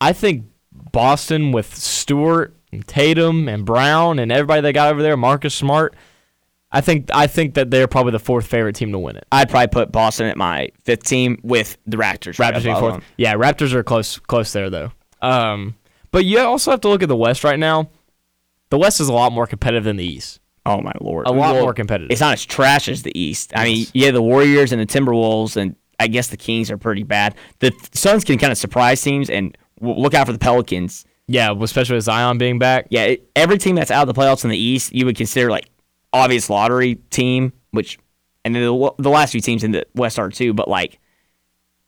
[0.00, 0.44] I think
[0.92, 5.94] Boston with Stewart and Tatum and Brown and everybody they got over there, Marcus Smart.
[6.72, 9.24] I think I think that they're probably the fourth favorite team to win it.
[9.30, 12.36] I'd probably put Boston at my fifth team with the Raptors.
[12.36, 13.04] Raptors being fourth.
[13.16, 14.92] Yeah, Raptors are close close there though.
[15.22, 15.76] Um,
[16.10, 17.88] but you also have to look at the West right now.
[18.70, 20.40] The West is a lot more competitive than the East.
[20.66, 22.10] Oh my lord, A lot Well, more competitive.
[22.10, 23.52] It's not as trash as the East.
[23.54, 27.04] I mean, yeah, the Warriors and the Timberwolves, and I guess the Kings are pretty
[27.04, 27.36] bad.
[27.60, 31.04] The Suns can kind of surprise teams, and look out for the Pelicans.
[31.28, 32.88] Yeah, especially with Zion being back.
[32.90, 35.68] Yeah, every team that's out of the playoffs in the East, you would consider like
[36.12, 37.98] obvious lottery team, which
[38.44, 40.54] and then the, the last few teams in the West are too.
[40.54, 40.98] But like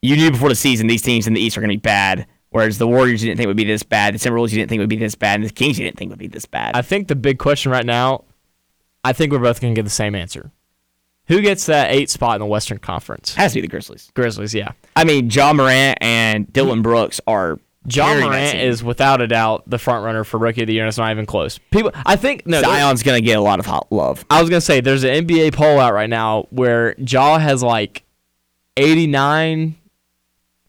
[0.01, 2.27] you knew before the season, these teams in the East are going to be bad.
[2.51, 4.79] Whereas the Warriors you didn't think would be this bad, the Timberwolves you didn't think
[4.79, 6.75] would be this bad, and the Kings you didn't think would be this bad.
[6.75, 8.23] I think the big question right now,
[9.03, 10.51] I think we're both going to get the same answer.
[11.27, 13.35] Who gets that eight spot in the Western Conference?
[13.35, 14.09] has to be the Grizzlies.
[14.15, 14.71] Grizzlies, yeah.
[14.95, 19.63] I mean, Ja Morant and Dillon Brooks are Ja that Morant is without a doubt
[19.67, 21.57] the front runner for rookie of the year, and it's not even close.
[21.71, 22.61] People, I think no.
[22.61, 24.25] Zion's gonna get a lot of hot love.
[24.29, 28.03] I was gonna say there's an NBA poll out right now where Ja has like
[28.77, 29.75] 89,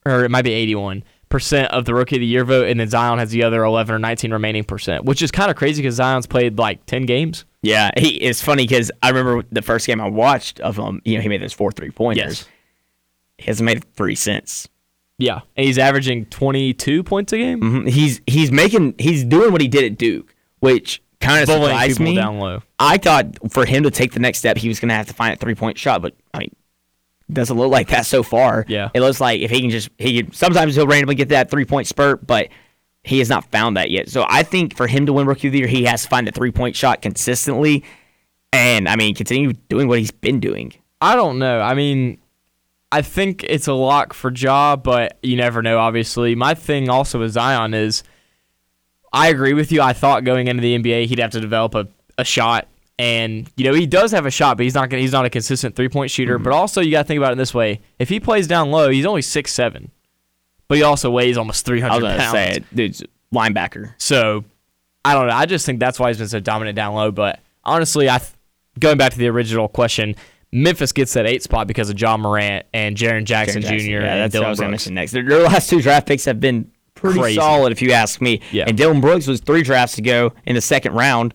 [0.05, 2.87] or it might be 81 percent of the rookie of the year vote, and then
[2.87, 5.95] Zion has the other 11 or 19 remaining percent, which is kind of crazy because
[5.95, 7.45] Zion's played like 10 games.
[7.61, 11.01] Yeah, he it's funny because I remember the first game I watched of him.
[11.05, 12.39] You know, he made those four three pointers.
[12.39, 12.49] Yes.
[13.37, 14.67] He hasn't made three since.
[15.21, 17.59] Yeah, and he's averaging 22 points a game.
[17.61, 17.89] Mhm.
[17.89, 22.05] He's he's making he's doing what he did at Duke, which kind of surprised people
[22.05, 22.15] me.
[22.15, 22.63] down low.
[22.79, 25.13] I thought for him to take the next step, he was going to have to
[25.13, 26.55] find a three point shot, but I mean,
[27.31, 28.65] doesn't look like that so far.
[28.67, 28.89] Yeah.
[28.93, 31.65] it looks like if he can just he can, sometimes he'll randomly get that three
[31.65, 32.49] point spurt, but
[33.03, 34.09] he has not found that yet.
[34.09, 36.27] So I think for him to win Rookie of the Year, he has to find
[36.27, 37.83] a three point shot consistently,
[38.53, 40.73] and I mean continue doing what he's been doing.
[40.99, 41.59] I don't know.
[41.61, 42.19] I mean,
[42.91, 46.35] I think it's a lock for Ja, but you never know, obviously.
[46.35, 48.03] My thing also with Zion is
[49.13, 49.81] I agree with you.
[49.81, 52.67] I thought going into the NBA he'd have to develop a, a shot.
[52.99, 55.29] And, you know, he does have a shot, but he's not gonna, he's not a
[55.29, 56.35] consistent three point shooter.
[56.35, 56.43] Mm-hmm.
[56.43, 57.81] But also you gotta think about it this way.
[57.97, 59.91] If he plays down low, he's only six seven.
[60.67, 62.31] But he also weighs almost three I was going to pounds.
[62.31, 63.93] say it, dude's linebacker.
[63.97, 64.45] So
[65.03, 65.33] I don't know.
[65.33, 67.11] I just think that's why he's been so dominant down low.
[67.11, 68.31] But honestly, I th-
[68.79, 70.15] going back to the original question,
[70.53, 73.79] Memphis gets that eight spot because of Ja Morant and Jaren Jackson, Jackson.
[73.79, 73.85] Jr.
[73.91, 74.85] Yeah, and that's what I was going to Brooks.
[74.87, 75.11] mention next.
[75.13, 77.35] Their, their last two draft picks have been pretty Crazy.
[77.37, 78.41] solid if you ask me.
[78.51, 78.65] Yeah.
[78.67, 81.33] And Dillon Brooks was three drafts ago in the second round.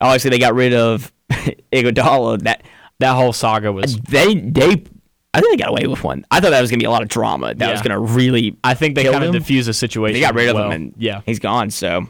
[0.00, 1.12] Obviously, they got rid of
[1.72, 2.42] Iguodala.
[2.42, 2.62] That
[2.98, 3.96] That whole saga was.
[3.96, 4.84] they they
[5.32, 6.26] I think they got away with one.
[6.30, 7.54] I thought that was gonna be a lot of drama.
[7.54, 8.56] That was gonna really.
[8.64, 9.32] I think they kind of him?
[9.32, 10.14] diffused the situation.
[10.14, 10.66] They got rid of well.
[10.66, 11.70] him and yeah, he's gone.
[11.70, 12.06] So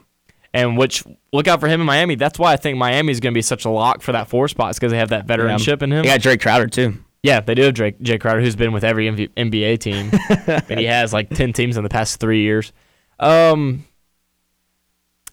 [0.52, 2.14] and which look out for him in Miami.
[2.16, 4.48] That's why I think Miami is going to be such a lock for that four
[4.48, 6.02] spot because they have that veteranship in him.
[6.02, 6.98] they got Drake Crowder too.
[7.22, 10.10] Yeah, they do have Drake, Jae Crowder, who's been with every MV, NBA team,
[10.70, 12.72] and he has like ten teams in the past three years.
[13.18, 13.84] Um,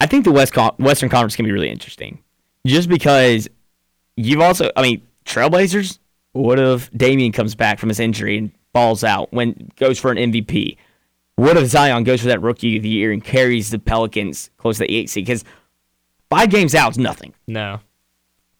[0.01, 2.19] I think the West Con- Western Conference can be really interesting,
[2.65, 3.47] just because
[4.17, 4.69] you've also.
[4.75, 5.99] I mean, Trailblazers.
[6.33, 10.17] What if Damian comes back from his injury and balls out when goes for an
[10.17, 10.77] MVP?
[11.37, 14.77] What if Zion goes for that Rookie of the Year and carries the Pelicans close
[14.77, 15.25] to the eight seed?
[15.25, 15.43] Because
[16.29, 17.33] five games out is nothing.
[17.47, 17.79] no,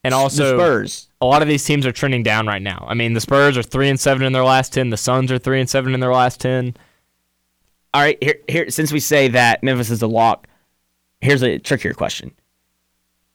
[0.04, 1.10] and the also Spurs.
[1.20, 2.86] a lot of these teams are trending down right now.
[2.88, 4.92] I mean, the Spurs are three and seven in their last ten.
[4.92, 6.76] The Suns are three and seven in their last ten.
[7.94, 8.70] All right, here, here.
[8.70, 10.48] Since we say that Memphis is a lock,
[11.20, 12.32] here's a trickier question: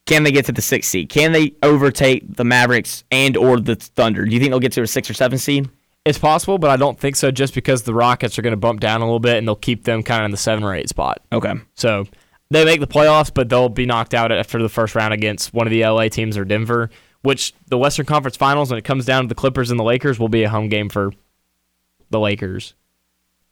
[0.06, 1.08] Can they get to the sixth seed?
[1.08, 4.24] Can they overtake the Mavericks and or the Thunder?
[4.24, 5.68] Do you think they'll get to a six or seven seed?
[6.04, 7.30] It's possible, but I don't think so.
[7.30, 9.84] Just because the Rockets are going to bump down a little bit, and they'll keep
[9.84, 11.20] them kind of in the seven or eight spot.
[11.32, 11.54] Okay.
[11.74, 12.06] So
[12.50, 15.66] they make the playoffs, but they'll be knocked out after the first round against one
[15.66, 16.90] of the LA teams or Denver.
[17.22, 20.18] Which the Western Conference Finals, when it comes down to the Clippers and the Lakers,
[20.18, 21.12] will be a home game for
[22.10, 22.74] the Lakers.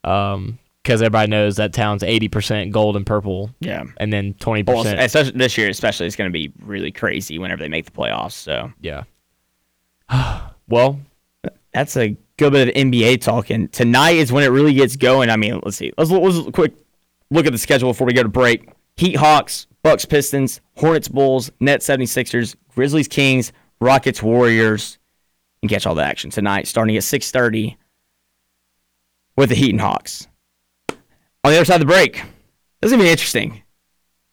[0.03, 3.85] Um, because everybody knows that town's eighty percent gold and purple, Yeah.
[3.99, 4.99] and then twenty percent.
[4.99, 8.33] especially this year, especially, it's going to be really crazy whenever they make the playoffs.
[8.33, 9.05] So Yeah.
[10.69, 10.99] well,
[11.73, 13.69] that's a good bit of NBA talking.
[13.69, 15.29] Tonight is when it really gets going.
[15.29, 15.93] I mean, let's see.
[15.99, 16.73] Let's, let's quick
[17.31, 18.71] look at the schedule before we go to break.
[18.97, 24.99] Heat Hawks, Bucks Pistons, Hornets Bulls, Nets 76ers, Grizzlies Kings, Rockets Warriors.
[25.63, 27.77] And catch all the action tonight starting at 6:30
[29.37, 30.27] with the Heat and Hawks.
[30.89, 32.15] On the other side of the break,
[32.81, 33.63] this is gonna be interesting.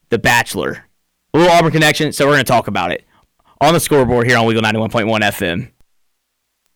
[0.08, 0.86] The Bachelor,
[1.34, 3.04] a little Auburn connection, so we're gonna talk about it
[3.60, 5.70] on the scoreboard here on Weagle 91.1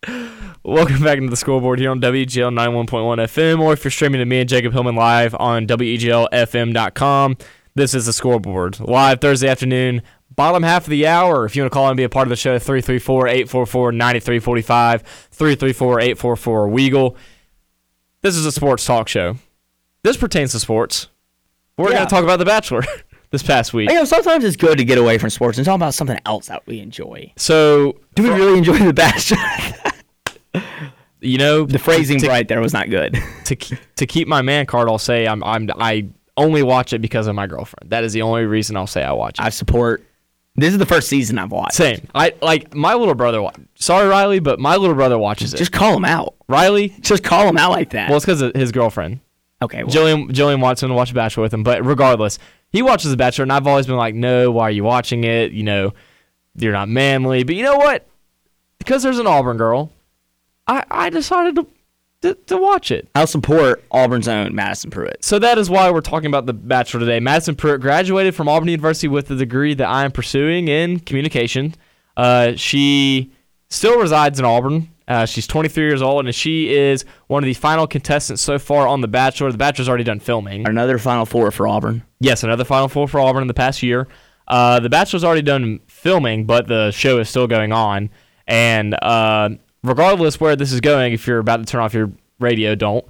[0.05, 0.33] FM.
[0.65, 4.25] Welcome back into the scoreboard here on WGL 91.1 FM, or if you're streaming to
[4.25, 7.37] me and Jacob Hillman live on WEGLFM.com.
[7.75, 8.79] This is the scoreboard.
[8.79, 10.03] Live Thursday afternoon,
[10.37, 11.45] bottom half of the hour.
[11.47, 15.03] If you want to call and be a part of the show, 334 844 9345,
[15.03, 17.17] 334 844 Weagle.
[18.21, 19.37] This is a sports talk show.
[20.05, 21.09] This pertains to sports.
[21.77, 21.97] We're Yeah.
[21.97, 22.85] going to talk about The Bachelor
[23.31, 23.89] this past week.
[23.91, 26.47] You know, sometimes it's good to get away from sports and talk about something else
[26.47, 27.33] that we enjoy.
[27.37, 29.39] So, Do we really enjoy the Bachelor?
[31.21, 33.19] you know, the phrasing to- right there was not good.
[33.45, 37.27] to to keep my man card, I'll say I'm I'm I only watch it because
[37.27, 37.91] of my girlfriend.
[37.91, 39.45] That is the only reason I'll say I watch it.
[39.45, 40.03] I support.
[40.55, 41.75] This is the first season I've watched.
[41.75, 42.07] Same.
[42.15, 43.43] I like my little brother.
[43.75, 45.57] Sorry, Riley, but my little brother watches it.
[45.57, 46.35] Just call him out.
[46.47, 46.91] Riley.
[47.01, 48.09] Just call him out like that.
[48.11, 49.21] Well, it's because of his girlfriend.
[49.63, 49.83] okay.
[49.83, 52.39] Well, Jillian Jillian wants him to watch Bachelor with him, but regardless,
[52.71, 55.53] he watches The Bachelor, and I've always been like, no, why are you watching it?
[55.53, 55.95] You know,
[56.57, 57.45] you're not manly.
[57.45, 58.07] But you know what?
[58.79, 59.92] Because there's an Auburn girl,
[60.73, 61.67] I I decided to
[62.23, 63.09] to, to watch it.
[63.15, 65.25] I'll support Auburn's own Madison Prewett.
[65.25, 67.21] So that is why we're talking about the Bachelor today.
[67.21, 71.75] Madison Prewett graduated from Auburn University with the degree that I am pursuing in communication.
[72.17, 73.33] Uh, she
[73.69, 74.89] still resides in Auburn.
[75.09, 78.87] Uh, she's 23 years old, and she is one of the final contestants so far
[78.87, 79.51] on The Bachelor.
[79.51, 80.67] The Bachelor's already done filming.
[80.69, 82.05] Another Final Four for Auburn.
[82.21, 84.07] Yes, another Final Four for Auburn in the past year.
[84.47, 88.11] Uh, the Bachelor's already done filming, but the show is still going on.
[88.47, 89.51] And uh,
[89.83, 93.05] regardless where this is going, if you're about to turn off your radio, don't.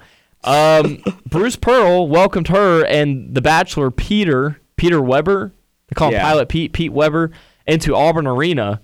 [0.44, 5.52] Um, Bruce Pearl welcomed her and the Bachelor Peter Peter Weber.
[5.88, 6.22] They call him Yeah.
[6.22, 7.30] Pilot Pete Pete Weber
[7.66, 8.80] into Auburn Arena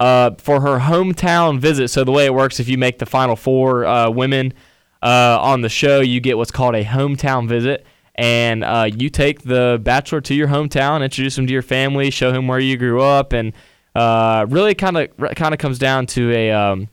[0.00, 1.88] uh, for her hometown visit.
[1.88, 4.54] So the way it works, if you make the final four uh, women
[5.02, 9.42] uh, on the show, you get what's called a hometown visit, and uh, you take
[9.42, 13.02] the bachelor to your hometown, introduce him to your family, show him where you grew
[13.02, 13.52] up, and
[13.94, 16.88] uh, really kind of kind of comes down to a um,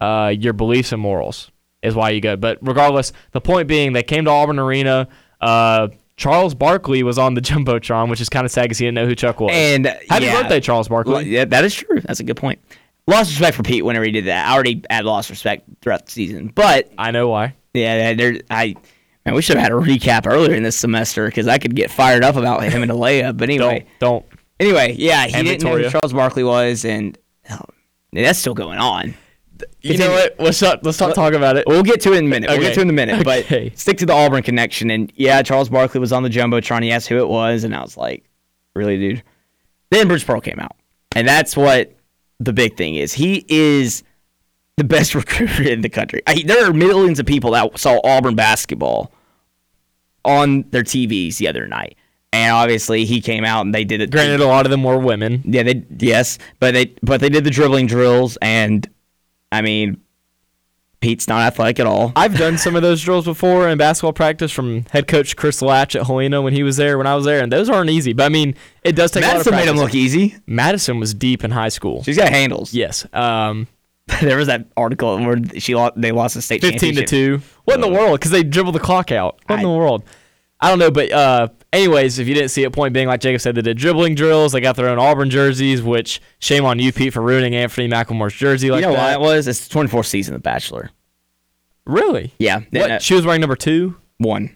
[0.00, 1.50] uh, your beliefs and morals
[1.82, 2.36] is why you go.
[2.36, 5.08] But regardless, the point being, they came to Auburn Arena.
[5.40, 8.96] Uh, Charles Barkley was on the jumbotron, which is kind of sad because he didn't
[8.96, 9.50] know who Chuck was.
[9.54, 10.42] And happy yeah.
[10.42, 11.12] birthday, Charles Barkley.
[11.12, 12.00] Well, yeah, that is true.
[12.00, 12.60] That's a good point.
[13.06, 14.46] Lost respect for Pete whenever he did that.
[14.48, 17.54] I already had lost respect throughout the season, but I know why.
[17.72, 18.34] yeah, there.
[18.50, 18.76] I
[19.24, 21.90] man, we should have had a recap earlier in this semester because I could get
[21.90, 23.36] fired up about him and Alayah.
[23.36, 24.40] But anyway, Don't don't.
[24.60, 25.86] anyway, yeah, he And didn't know Victoria.
[25.90, 27.18] who Charles Barkley was, and
[27.50, 27.64] oh,
[28.12, 29.14] that's still going on.
[29.82, 30.36] You know what?
[30.38, 31.64] Let's not let's not talk about it.
[31.66, 32.50] We'll get to it in a minute.
[32.50, 33.26] We'll get to it in a minute.
[33.26, 33.68] Okay.
[33.70, 34.90] But stick to the Auburn connection.
[34.90, 36.82] And yeah, Charles Barkley was on the jumbotron.
[36.82, 38.24] He asked who it was, and I was like,
[38.74, 39.22] "Really, dude?"
[39.90, 40.76] Then Bruce Pearl came out,
[41.14, 41.96] and that's what
[42.38, 43.12] the big thing is.
[43.12, 44.02] He is
[44.76, 46.22] the best recruiter in the country.
[46.26, 49.12] I, there are millions of people that saw Auburn basketball
[50.24, 51.96] on their TVs the other night,
[52.32, 54.10] and obviously he came out and they did it.
[54.10, 55.42] Granted, a lot of them were women.
[55.44, 58.88] Yeah, they yes, but they but they did the dribbling drills, and
[59.52, 60.00] I mean,
[61.00, 62.12] Pete's not athletic at all.
[62.14, 65.96] I've done some of those drills before in basketball practice from head coach Chris Latch
[65.96, 68.12] at Helena when he was there, when I was there, and those aren't easy.
[68.12, 70.36] But I mean, it does take Madison a lot made of him look easy.
[70.46, 72.02] Madison was deep in high school.
[72.02, 72.74] She's got handles.
[72.74, 73.06] Yes.
[73.14, 73.66] Um,
[74.20, 77.40] there was that article where she lost, they lost the state 15 to 2.
[77.64, 78.20] What in the world?
[78.20, 79.40] Because they dribbled the clock out.
[79.46, 80.04] What in the world?
[80.60, 83.40] I don't know, but uh, anyways, if you didn't see it, point being, like Jacob
[83.40, 84.52] said, they did dribbling drills.
[84.52, 88.34] They got their own Auburn jerseys, which shame on you, Pete, for ruining Anfernee McLemore's
[88.34, 89.14] jersey like You know why that.
[89.14, 89.46] it was?
[89.48, 90.90] It's the 24th season of The Bachelor.
[91.86, 92.32] Really?
[92.38, 92.90] Yeah, What?
[92.90, 93.96] uh, she was wearing number two.
[94.18, 94.54] one.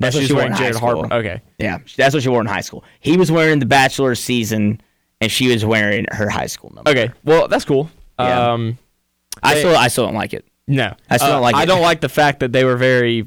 [0.00, 0.88] That's Oh, what she was wore in wearing Jared school.
[1.08, 1.14] Harper.
[1.14, 1.40] Okay.
[1.58, 2.82] Yeah, that's what she wore in high school.
[3.00, 4.80] He was wearing the Bachelor season,
[5.20, 6.90] and she was wearing her high school number.
[6.90, 7.12] Okay.
[7.24, 7.88] Well, that's cool.
[8.18, 8.52] Yeah.
[8.52, 8.76] Um,
[9.42, 10.44] I They- still, I still don't like it.
[10.66, 11.66] no, I still Uh, don't like I it.
[11.66, 13.26] don't like the fact that they were very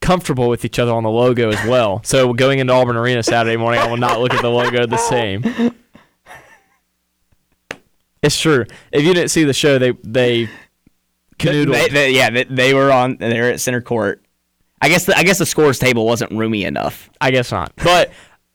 [0.00, 2.00] comfortable with each other on the logo as well.
[2.04, 4.96] So going into Auburn Arena Saturday morning, I will not look at the logo the
[4.96, 5.42] same.
[8.22, 8.64] It's true.
[8.92, 10.48] If you didn't see the show, they they
[11.38, 11.72] canoodled.
[11.72, 13.16] They, they- yeah, they, they were on.
[13.18, 14.22] They were at center court.
[14.80, 17.10] I guess the, I guess the scores table wasn't roomy enough.
[17.20, 17.72] I guess not.
[17.76, 18.12] But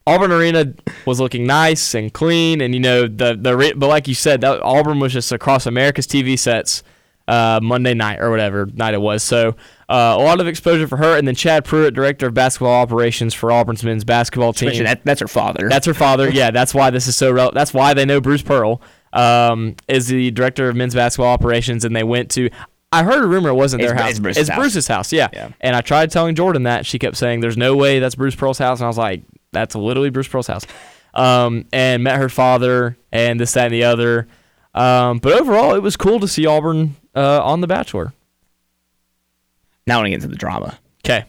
[0.08, 0.73] Auburn Arena
[1.06, 4.62] was looking nice and clean, and you know the the but like you said, that
[4.62, 6.84] Auburn was just across America's TV sets
[7.28, 9.24] uh, Monday night or whatever night it was.
[9.24, 9.56] So
[9.90, 13.34] uh, a lot of exposure for her, and then Chad Prewett, director of basketball operations
[13.34, 14.84] for Auburn's men's basketball team.
[14.84, 15.70] That, that's her father.
[15.70, 16.30] That's her father.
[16.30, 17.32] Yeah, that's why this is so.
[17.32, 18.82] Rel- that's why they know Bruce Pearl
[19.14, 22.50] um, is the director of men's basketball operations, and they went to.
[22.92, 24.12] I heard a rumor it wasn't It's their house.
[24.12, 24.58] it's Bruce's house.
[24.60, 25.12] Bruce's house.
[25.14, 25.30] Yeah.
[25.34, 25.50] Yeah.
[25.62, 26.86] And I tried telling Jordan that.
[26.86, 29.74] She kept saying, "There's no way that's Bruce Pearl's house," and I was like, "That's
[29.76, 30.66] literally Bruce Pearl's house."
[31.16, 34.28] Um, and met her father, and this, that, and the other.
[34.74, 38.14] Um, but overall, it was cool to see Auburn uh, on The Bachelor.
[39.86, 40.80] now I get into the drama.
[41.06, 41.26] Okay.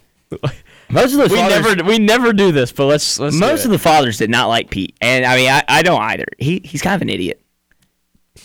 [0.90, 3.36] Most of the we fathers, never we never do this, but let's let's.
[3.36, 6.24] most of the fathers did not like Pete, and I mean I, I don't either.
[6.38, 7.40] He he's kind of an idiot.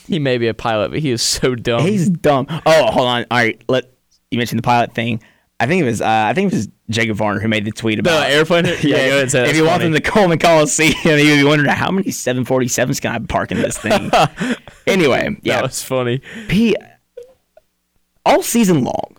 [0.08, 1.82] he may be a pilot, but he is so dumb.
[1.82, 2.46] He's dumb.
[2.66, 3.26] Oh, hold on.
[3.32, 3.86] All right, let
[4.32, 5.22] you mentioned the pilot thing.
[5.60, 8.00] I think it was uh, I think it was Jacob Varner who made the tweet
[8.00, 8.66] about the airplane.
[8.82, 9.86] Yeah, go ahead and if you walk funny.
[9.88, 13.58] in the Coleman Coliseum, you would be wondering how many 747s can I park in
[13.58, 14.10] this thing.
[14.88, 16.22] anyway, yeah, That was funny.
[16.48, 16.78] Pete,
[18.26, 19.18] all season long,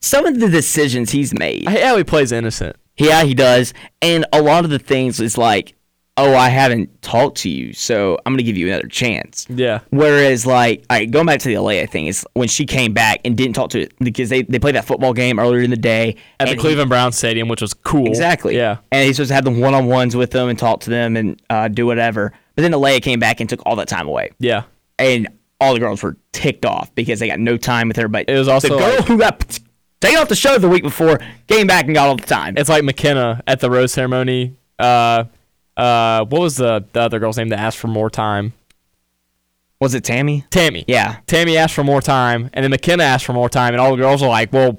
[0.00, 2.76] some of the decisions he's made, Yeah, he plays innocent.
[2.96, 5.74] yeah, he does, and a lot of the things is like,
[6.18, 9.46] oh, I haven't talked to you, so I'm gonna give you another chance.
[9.48, 9.80] Yeah.
[9.90, 13.20] Whereas, like, all right, going back to the Alayah thing, is when she came back
[13.24, 15.76] and didn't talk to it because they, they played that football game earlier in the
[15.76, 18.06] day At the and he- Cleveland Browns Stadium, which was cool.
[18.06, 18.56] Exactly.
[18.56, 18.78] Yeah.
[18.90, 21.16] And he's supposed to have the one on ones with them and talk to them
[21.16, 22.32] and uh, do whatever.
[22.56, 24.30] But then Alayah came back and took all that time away.
[24.38, 24.64] Yeah.
[24.98, 25.28] And
[25.60, 28.08] all the girls were ticked off because they got no time with her.
[28.08, 29.58] But It was also the girl like- who got
[30.02, 32.54] taken off the show the week before came back and got all the time.
[32.58, 34.56] It's like McKenna at the rose ceremony.
[34.78, 35.24] Uh,
[35.76, 38.52] uh, what was the, the other girl's name that asked for more time?
[39.80, 40.44] Was it Tammy?
[40.50, 40.84] Tammy.
[40.86, 41.16] Yeah.
[41.26, 43.96] Tammy asked for more time, and then McKenna asked for more time, and all the
[43.96, 44.78] girls are like, "Well,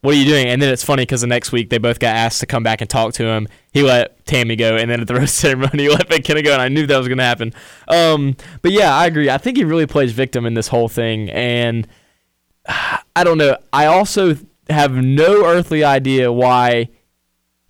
[0.00, 2.16] what are you doing?" And then it's funny because the next week they both got
[2.16, 3.48] asked to come back and talk to him.
[3.72, 6.62] He let Tammy go, and then at the rose ceremony, he let McKenna go, and
[6.62, 7.52] I knew that was going to happen.
[7.88, 9.28] Um, but yeah, I agree.
[9.28, 11.86] I think he really plays victim in this whole thing, and
[12.66, 13.58] I don't know.
[13.74, 14.36] I also
[14.70, 16.88] have no earthly idea why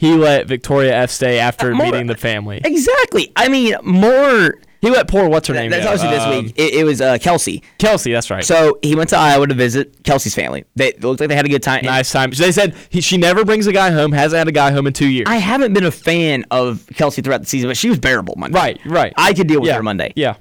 [0.00, 2.58] he let Victoria F stay after More- meeting the family.
[2.64, 3.30] Exactly.
[3.36, 4.58] I mean, more.
[4.80, 5.70] He let poor what's her name.
[5.70, 5.90] That's go.
[5.92, 6.54] obviously this Um, week.
[6.58, 7.62] It, it was uh, Kelsey.
[7.76, 8.42] Kelsey, that's right.
[8.42, 10.64] So he went to Iowa to visit Kelsey's family.
[10.74, 11.84] They looked like they had a good time.
[11.84, 12.30] Nice time.
[12.30, 14.10] They said he, she never brings a guy home.
[14.12, 15.26] Hasn't had a guy home in two years.
[15.28, 18.58] I haven't been a fan of Kelsey throughout the season, but she was bearable Monday.
[18.58, 19.12] right, right.
[19.18, 20.14] I could deal with yeah, her Monday.
[20.16, 20.36] Yeah,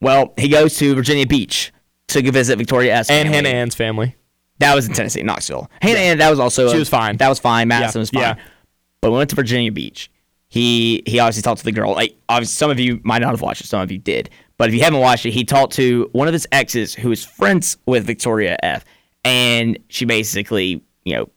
[0.00, 1.72] Well, he goes to Virginia Beach
[2.08, 3.10] to go visit Victoria S.
[3.10, 3.28] and.
[3.28, 4.16] Hannah Ann's family.
[4.58, 5.70] That was in Tennessee, Knoxville.
[5.80, 7.16] Hannah Ann, that was also She was fine.
[7.18, 7.68] That was fine.
[7.68, 8.22] Madison Yeah, was fine.
[8.22, 8.34] yeah.
[9.02, 10.10] But we went to Virginia Beach.
[10.48, 11.92] He he obviously talked to the girl.
[11.92, 13.66] Like obviously, some of you might not have watched it.
[13.66, 14.30] Some of you did.
[14.56, 17.24] But if you haven't watched it, he talked to one of his exes who is
[17.24, 18.84] friends with Victoria F.
[19.24, 21.28] And she basically, you know,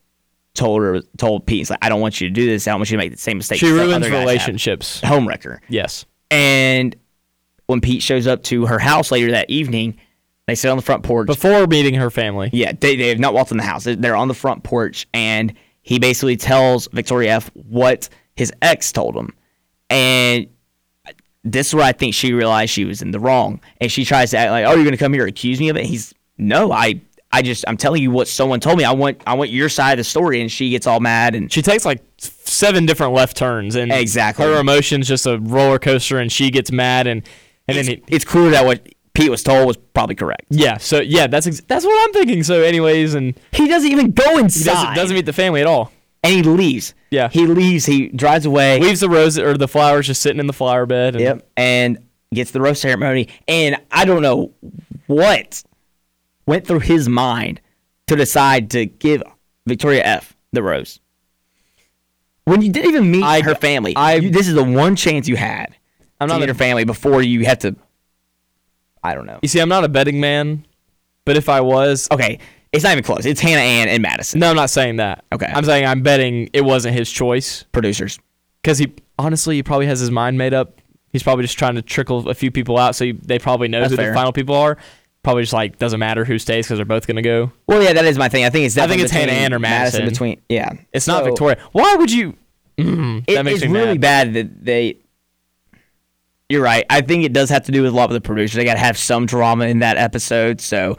[0.53, 2.67] told her told Pete, like, I don't want you to do this.
[2.67, 3.59] I don't want you to make the same mistake.
[3.59, 5.01] She ruins other guys have." relationships.
[5.01, 5.59] Homewrecker.
[5.69, 6.05] Yes.
[6.29, 6.95] And
[7.67, 9.97] when Pete shows up to her house later that evening,
[10.47, 11.27] they sit on the front porch.
[11.27, 12.49] Before meeting her family.
[12.53, 13.85] Yeah, they, they have not walked in the house.
[13.85, 15.53] They're on the front porch, and
[15.85, 19.31] he basically tells Victoria F what his ex told him.
[19.91, 20.47] And
[21.43, 23.61] this is where I think she realized she was in the wrong.
[23.79, 25.69] And she tries to act like, "Oh, you're going to come here and accuse me
[25.69, 26.99] of it?" He's no, I,
[27.31, 28.83] I just, I'm telling you what someone told me.
[28.83, 30.41] I want, I want your side of the story.
[30.41, 34.43] And she gets all mad and She takes like seven different left turns, and Exactly.
[34.43, 37.21] her emotions just a roller coaster, and she gets mad, and
[37.67, 40.43] and then he, it's clear that what Pete was told was probably correct.
[40.49, 40.77] yeah.
[40.77, 42.43] So yeah, that's ex- that's what I'm thinking.
[42.43, 44.65] So anyways, and He doesn't even go he inside.
[44.73, 45.91] doesn't, doesn't meet the family at all.
[46.23, 46.93] and he leaves.
[47.11, 47.29] Yeah.
[47.29, 47.85] he leaves.
[47.85, 48.79] He drives away.
[48.79, 51.15] Leaves the rose or the flowers just sitting in the flower bed.
[51.15, 51.49] And Yep.
[51.57, 51.97] And
[52.33, 53.29] gets the rose ceremony.
[53.47, 54.51] And I don't know
[55.07, 55.63] what
[56.45, 57.61] went through his mind
[58.07, 59.23] to decide to give
[59.65, 60.99] Victoria F the rose.
[62.45, 65.27] When you didn't even meet I- her family, I- you- this is the one chance
[65.27, 65.75] you had
[66.19, 67.75] I'm to not meet her family before you have to.
[69.05, 69.39] I don't know.
[69.41, 70.65] You see, I'm not a betting man,
[71.25, 72.39] but if I was, Okay,
[72.71, 73.25] it's not even close.
[73.25, 75.23] It's Hannah Ann and Madison, no, I'm not saying that.
[75.33, 75.45] Okay.
[75.53, 78.19] I'm saying I'm betting it wasn't his choice producers.
[78.61, 80.81] because he honestly he probably has his mind made up.
[81.13, 83.79] He's probably just trying to trickle a few people out, so he, they probably know
[83.79, 84.09] That's who fair.
[84.09, 84.77] the final people are.
[85.23, 87.51] Probably just like doesn't matter who stays because they're both gonna go.
[87.67, 88.43] Well, yeah, that is my thing.
[88.43, 88.77] I think it's.
[88.77, 90.05] I think definitely it's Hannah between Ann or Madison.
[90.05, 91.57] Between yeah, It's not So, Victoria.
[91.71, 92.35] Why would you?
[92.77, 94.01] Mm, It- that makes it's me really mad.
[94.01, 94.97] bad that they.
[96.49, 96.85] You're right.
[96.89, 98.55] I think it does have to do with a lot of the producers.
[98.55, 100.97] They got to have some drama in that episode, so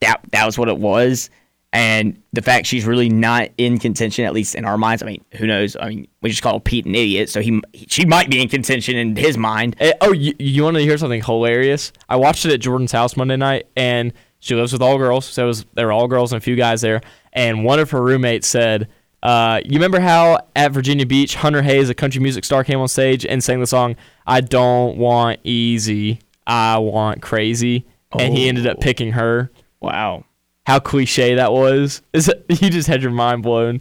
[0.00, 1.30] that that was what it was.
[1.72, 5.02] And the fact she's really not in contention, at least in our minds.
[5.02, 5.76] I mean, who knows?
[5.76, 8.96] I mean, we just called Pete an idiot, so he she might be in contention
[8.96, 9.74] in his mind.
[9.80, 11.92] Eh, oh, you, you want to hear something hilarious?
[12.08, 15.26] I watched it at Jordan's house Monday night, and she lives with all girls.
[15.26, 17.00] So it was there were all girls and a few guys there.
[17.32, 18.88] And one of her roommates said,
[19.24, 22.88] uh, "You remember how at Virginia Beach, Hunter Hayes, a country music star, came on
[22.88, 23.96] stage and sang the song
[24.26, 27.86] "I Don't Want Easy, I Want Crazy,"
[28.18, 28.82] and he ended up oh.
[28.82, 29.50] picking her.
[29.80, 30.24] Wow.
[30.66, 32.02] How cliche that was!
[32.12, 33.80] Is it, you just had your mind blown?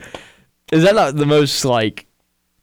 [0.71, 2.05] Is that not the most like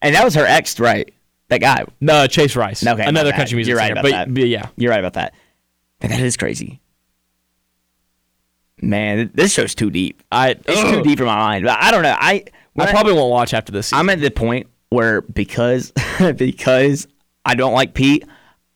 [0.01, 1.13] And that was her ex, right?
[1.49, 1.85] That guy.
[2.01, 2.87] no Chase Rice?
[2.87, 4.01] Okay, another country music You're right singer.
[4.01, 4.35] about but, that.
[4.35, 5.35] but yeah, You're right about that.
[6.01, 6.81] That is crazy.
[8.81, 10.23] Man, this show's too deep.
[10.33, 11.65] I It's too deep for my mind.
[11.65, 12.17] But I don't know.
[12.19, 12.45] I
[12.77, 13.89] I probably won't watch after this.
[13.89, 13.99] Season.
[13.99, 15.93] I'm at the point where because
[16.37, 17.07] because
[17.45, 18.25] I don't like Pete,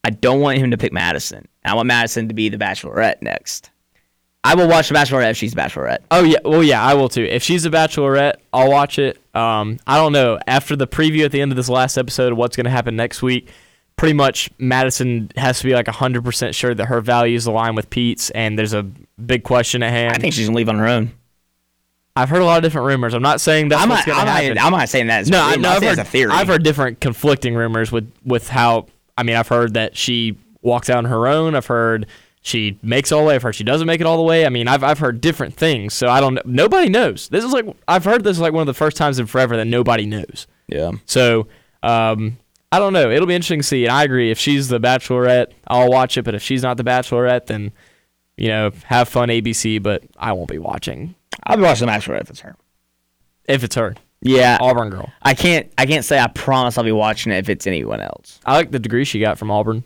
[0.04, 1.48] I don't want him to pick Madison.
[1.64, 3.70] I want Madison to be the Bachelorette next.
[4.44, 5.98] I will watch the Bachelorette if she's the Bachelorette.
[6.12, 7.24] Oh yeah, well yeah, I will too.
[7.24, 9.18] If she's a bachelorette, I'll watch it.
[9.34, 10.38] Um, I don't know.
[10.46, 12.94] After the preview at the end of this last episode of what's going to happen
[12.94, 13.48] next week,
[13.96, 17.90] pretty much Madison has to be like hundred percent sure that her values align with
[17.90, 20.14] Pete's, and there's a big question at hand.
[20.14, 21.12] I think she's gonna leave on her own.
[22.16, 23.12] I've heard a lot of different rumors.
[23.12, 24.58] I'm not saying that's I'm what's not, going to not, happen.
[24.58, 25.20] I'm not saying that.
[25.20, 26.32] As no, a I, no, I've heard, a theory.
[26.32, 28.86] I've heard different conflicting rumors with with how.
[29.18, 31.54] I mean, I've heard that she walks out on her own.
[31.54, 32.06] I've heard
[32.40, 33.34] she makes all the way.
[33.34, 34.46] I've heard she doesn't make it all the way.
[34.46, 35.92] I mean, I've I've heard different things.
[35.92, 36.34] So I don't.
[36.34, 36.42] know.
[36.46, 37.28] Nobody knows.
[37.28, 39.56] This is like I've heard this is like one of the first times in forever
[39.58, 40.46] that nobody knows.
[40.68, 40.92] yeah.
[41.04, 41.48] So
[41.82, 42.38] um,
[42.72, 43.10] I don't know.
[43.10, 43.84] It'll be interesting to see.
[43.84, 44.30] And I agree.
[44.30, 46.24] If she's the Bachelorette, I'll watch it.
[46.24, 47.72] But if she's not the Bachelorette, then
[48.38, 49.82] you know, have fun ABC.
[49.82, 52.57] But I won't be watching I'll be watching the Bachelorette if it's her.
[53.47, 54.59] if it's her, Yeah.
[54.61, 55.11] Auburn girl.
[55.22, 55.70] I can't.
[55.79, 58.41] I can't say I promise I'll be watching it if it's anyone else.
[58.45, 59.85] I like the degree she got from Auburn.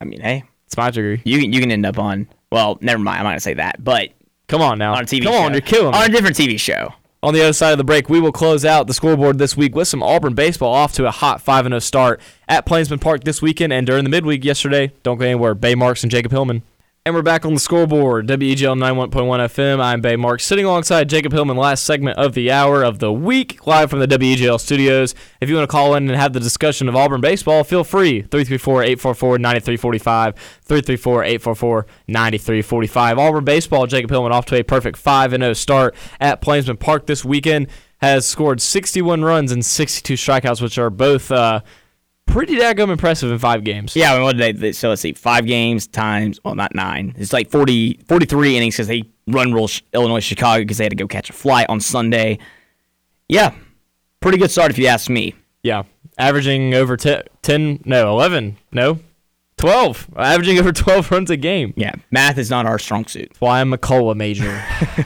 [0.00, 1.20] I mean, hey, It's my degree.
[1.24, 2.28] you can you can end up on.
[2.50, 3.18] Well, never mind.
[3.18, 4.10] I'm not gonna say that, but
[4.46, 4.94] Come on now.
[4.94, 5.38] on a TV Come show.
[5.40, 5.98] on, you're killing me.
[5.98, 6.94] on a different TV show.
[7.20, 9.74] On the other side of the break, we will close out the scoreboard this week
[9.74, 13.42] with some Auburn baseball off to a hot 5 0 start at Plainsman Park this
[13.42, 14.92] weekend and during the midweek yesterday.
[15.02, 15.54] Don't go anywhere.
[15.56, 16.62] Bay Marks and Jacob Hillman.
[17.06, 18.26] And we're back on the scoreboard.
[18.26, 19.80] WEGL 91.1 FM.
[19.80, 23.66] I'm Bay Mark, sitting alongside Jacob Hillman, last segment of the hour of the week,
[23.66, 25.14] live from the WEGL studios.
[25.40, 28.22] If you want to call in and have the discussion of Auburn baseball, feel free.
[28.22, 30.34] 334 844 9345.
[30.34, 33.18] 334 844 9345.
[33.18, 37.24] Auburn baseball, Jacob Hillman off to a perfect 5 0 start at Plainsman Park this
[37.24, 37.68] weekend.
[38.02, 41.62] Has scored 61 runs and 62 strikeouts, which are both uh,
[42.28, 43.96] pretty daggum impressive in five games.
[43.96, 44.72] Yeah, I mean, what did they?
[44.72, 46.38] So let's see, five games times.
[46.44, 47.14] Well, not nine.
[47.18, 50.96] It's like 40, 43 innings because they run rule Illinois Chicago because they had to
[50.96, 52.38] go catch a flight on Sunday.
[53.28, 53.54] Yeah,
[54.20, 55.34] pretty good start if you ask me.
[55.62, 55.82] Yeah,
[56.18, 59.00] averaging over te- 10, no, 11, no,
[59.58, 60.10] 12.
[60.16, 61.74] Averaging over 12 runs a game.
[61.76, 64.50] Yeah, math is not our strong suit, why I'm a COLA major.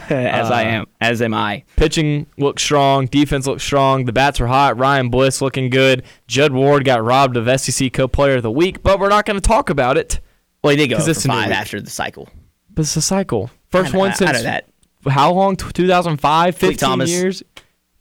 [0.08, 1.64] as I uh, am, as am I.
[1.76, 3.06] Pitching looks strong.
[3.06, 4.04] Defense looks strong.
[4.04, 4.78] The bats are hot.
[4.78, 6.04] Ryan Bliss looking good.
[6.26, 9.46] Judd Ward got robbed of SEC Co-Player of the Week, but we're not going to
[9.46, 10.20] talk about it.
[10.62, 12.28] Well, he did go it's five after the cycle.
[12.70, 13.50] But it's a cycle.
[13.70, 14.68] First know- one since that.
[15.08, 15.56] how long?
[15.56, 17.10] 2005, 15 Thomas.
[17.10, 17.42] years.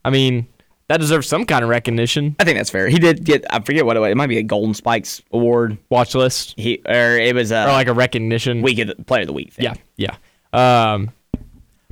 [0.03, 0.47] I mean,
[0.91, 2.35] that deserves some kind of recognition.
[2.39, 2.87] I think that's fair.
[2.89, 3.45] He did get.
[3.49, 4.11] I forget what it was.
[4.11, 5.77] It might be a Golden Spikes award.
[5.89, 8.61] Watch list He or it was a or like a recognition.
[8.61, 9.53] week of the player of the week.
[9.53, 9.65] Thing.
[9.97, 10.15] Yeah,
[10.53, 10.91] yeah.
[10.93, 11.11] Um,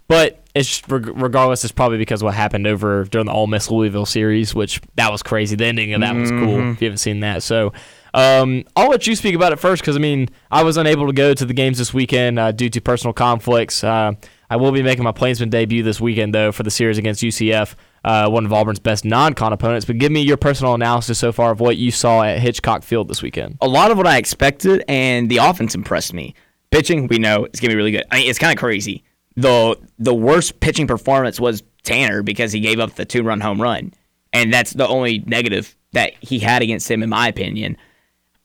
[0.07, 1.63] but it's reg- regardless.
[1.63, 5.11] It's probably because of what happened over during the Ole Miss Louisville series, which that
[5.11, 5.55] was crazy.
[5.55, 6.45] The ending of that was Mm-hmm.
[6.45, 6.71] cool.
[6.71, 7.73] If you haven't seen that, so
[8.13, 11.13] um, I'll let you speak about it first because I mean I was unable to
[11.13, 13.83] go to the games this weekend uh, due to personal conflicts.
[13.83, 14.13] Uh,
[14.49, 17.75] I will be making my Plainsman debut this weekend though for the series against UCF.
[18.03, 21.51] Uh, one of Auburn's best non-con opponents, but give me your personal analysis so far
[21.51, 23.57] of what you saw at Hitchcock Field this weekend.
[23.61, 26.33] a lot of what I expected, and the offense impressed me.
[26.71, 28.05] Pitching, we know it's gonna be really good.
[28.09, 29.03] I mean, it's kind of crazy.
[29.35, 33.61] the The worst pitching performance was Tanner because he gave up the two run home
[33.61, 33.93] run.
[34.31, 37.77] And that's the only negative that he had against him, in my opinion.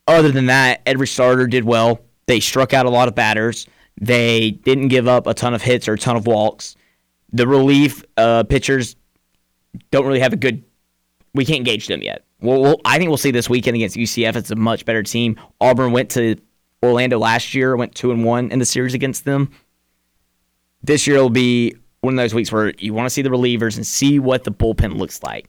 [0.08, 2.00] Other than that, every starter did well.
[2.26, 3.66] They struck out a lot of batters.
[4.00, 6.76] They didn't give up a ton of hits or a ton of walks.
[7.32, 8.96] The relief uh, pitchers
[9.90, 10.64] don't really have a good.
[11.34, 12.24] We can't gauge them yet.
[12.40, 14.36] Well, we'll, I think we'll see this weekend against UCF.
[14.36, 15.38] It's a much better team.
[15.60, 16.36] Auburn went to
[16.82, 19.50] Orlando last year, went two and one in the series against them.
[20.82, 23.76] This year will be one of those weeks where you want to see the relievers
[23.76, 25.48] and see what the bullpen looks like.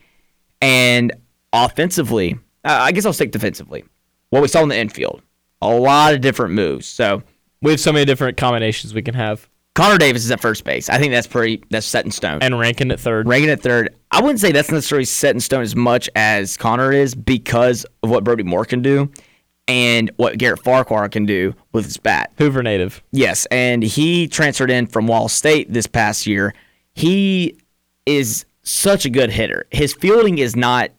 [0.61, 1.11] And
[1.51, 3.83] offensively, I guess I'll stick defensively.
[4.29, 5.21] What we saw in the infield,
[5.61, 6.87] a lot of different moves.
[6.87, 7.21] So
[7.65, 9.49] We have so many different combinations we can have.
[9.73, 10.87] Connor Davis is at first base.
[10.87, 11.63] I think that's pretty.
[11.71, 12.37] That's set in stone.
[12.43, 13.27] And Rankin at third.
[13.27, 16.91] Rankin at third, I wouldn't say that's necessarily set in stone as much as Connor
[16.91, 19.11] is because of what Brody Moore can do
[19.67, 22.31] and what Garrett Farquhar can do with his bat.
[22.37, 23.01] Hoover native.
[23.11, 26.53] Yes, and he transferred in from Wall State this past year.
[26.93, 27.57] He
[28.05, 29.65] is such a good hitter.
[29.71, 30.91] His fielding is not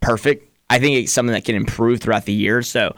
[0.00, 0.52] perfect.
[0.68, 2.62] I think it's something that can improve throughout the year.
[2.62, 2.96] So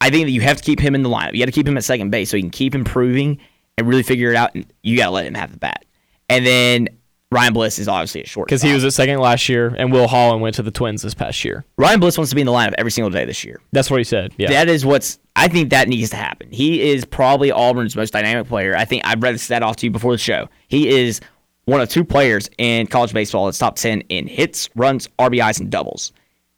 [0.00, 1.32] I think that you have to keep him in the lineup.
[1.32, 3.38] You got to keep him at second base so he can keep improving
[3.76, 4.54] and really figure it out.
[4.54, 5.84] And you got to let him have the bat.
[6.28, 6.88] And then
[7.30, 10.08] Ryan Bliss is obviously a short Because he was at second last year, and Will
[10.08, 11.64] Holland went to the Twins this past year.
[11.76, 13.60] Ryan Bliss wants to be in the lineup every single day this year.
[13.72, 14.32] That's what he said.
[14.38, 14.50] Yeah.
[14.50, 15.18] That is what's.
[15.36, 16.50] I think that needs to happen.
[16.50, 18.74] He is probably Auburn's most dynamic player.
[18.74, 20.48] I think I've read this stat off to you before the show.
[20.68, 21.20] He is
[21.66, 25.70] one of two players in college baseball that's top ten in hits, runs, RBIs, and
[25.70, 26.12] doubles.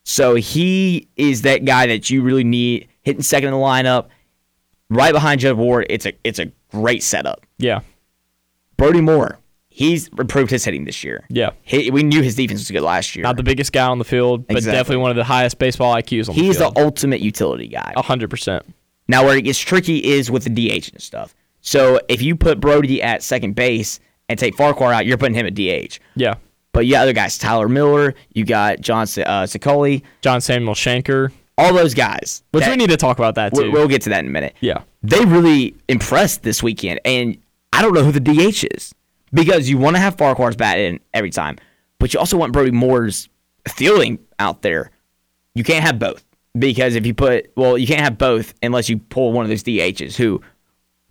[0.04, 4.08] So he is that guy that you really need hitting second in the lineup,
[4.88, 5.86] right behind Judd Ward.
[5.90, 7.44] It's a it's a great setup.
[7.58, 7.80] yeah.
[8.76, 9.38] Brody Moore,
[9.68, 11.24] he's improved his hitting this year.
[11.28, 11.50] Yeah.
[11.62, 13.24] He, we knew his defense was good last year.
[13.24, 14.78] Not the biggest guy on the field, but Exactly.
[14.78, 17.92] definitely one of the highest baseball IQs on He's the the ultimate utility guy.
[17.94, 18.64] A hundred percent.
[19.06, 21.34] Now, where it gets tricky is with the DH and stuff.
[21.60, 25.46] So if you put Brody at second base and take Farquhar out, you're putting him
[25.46, 25.98] at DH.
[26.16, 26.36] Yeah.
[26.72, 31.32] But you got other guys, Tyler Miller, you got John uh, Sicoli, John Samuel Shenker,
[31.60, 32.42] all those guys.
[32.52, 33.62] which that- we need to talk about that too.
[33.64, 34.54] We'll, we'll get to that in a minute.
[34.60, 34.82] yeah.
[35.02, 37.38] They really impressed this weekend, and
[37.72, 38.94] I don't know who the DH is
[39.32, 41.56] because you want to have Farquhar's bat in every time,
[41.98, 43.28] but you also want Brody Moore's
[43.68, 44.90] fielding out there.
[45.54, 46.24] You can't have both
[46.58, 49.62] because if you put, well, you can't have both unless you pull one of those
[49.62, 50.40] DHs who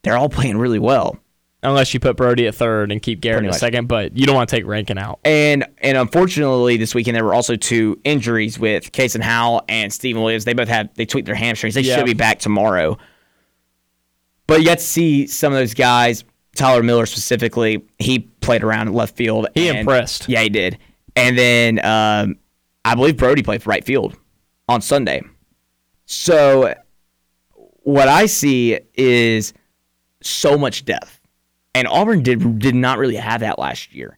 [0.03, 1.17] they're all playing really well.
[1.61, 4.49] Unless you put Brody at third and keep Garrett in second, but you don't want
[4.49, 5.19] to take Rankin out.
[5.25, 10.21] And and unfortunately, this weekend there were also two injuries with Kason Howell and Stephen
[10.21, 10.45] Williams.
[10.45, 11.75] They both had they tweaked their hamstrings.
[11.75, 11.97] They Yeah.
[11.97, 12.97] should be back tomorrow.
[14.47, 16.23] But you to see some of those guys.
[16.55, 19.47] Tyler Miller specifically, he played around in left field.
[19.53, 20.27] He and- impressed.
[20.29, 20.77] Yeah, he did.
[21.15, 22.37] And then um,
[22.85, 24.17] I believe Brody played for right field
[24.67, 25.21] on Sunday.
[26.05, 26.73] So
[27.83, 29.53] what I see is
[30.21, 31.18] so much depth,
[31.75, 34.17] and Auburn did did not really have that last year.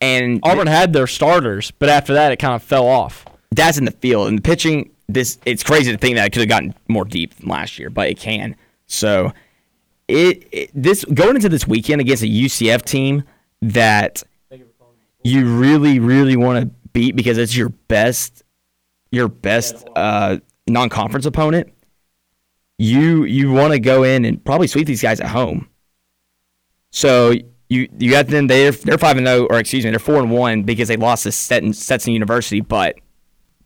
[0.00, 3.24] And Auburn had their starters, but after that, it kind of fell off.
[3.52, 4.90] that's in the field and the pitching.
[5.08, 7.90] This it's crazy to think that it could have gotten more deep than last year,
[7.90, 8.56] but it can.
[8.86, 9.32] So
[10.08, 13.24] it, it this going into this weekend against a UCF team
[13.62, 14.22] that
[15.22, 18.42] you really really want to beat because it's your best
[19.10, 21.72] your best uh, non-conference opponent.
[22.78, 25.68] You you want to go in and probably sweep these guys at home.
[26.92, 27.32] So
[27.68, 30.30] you you got them they're they're five and zero or excuse me they're four and
[30.30, 32.96] one because they lost to Stetson, Stetson University, but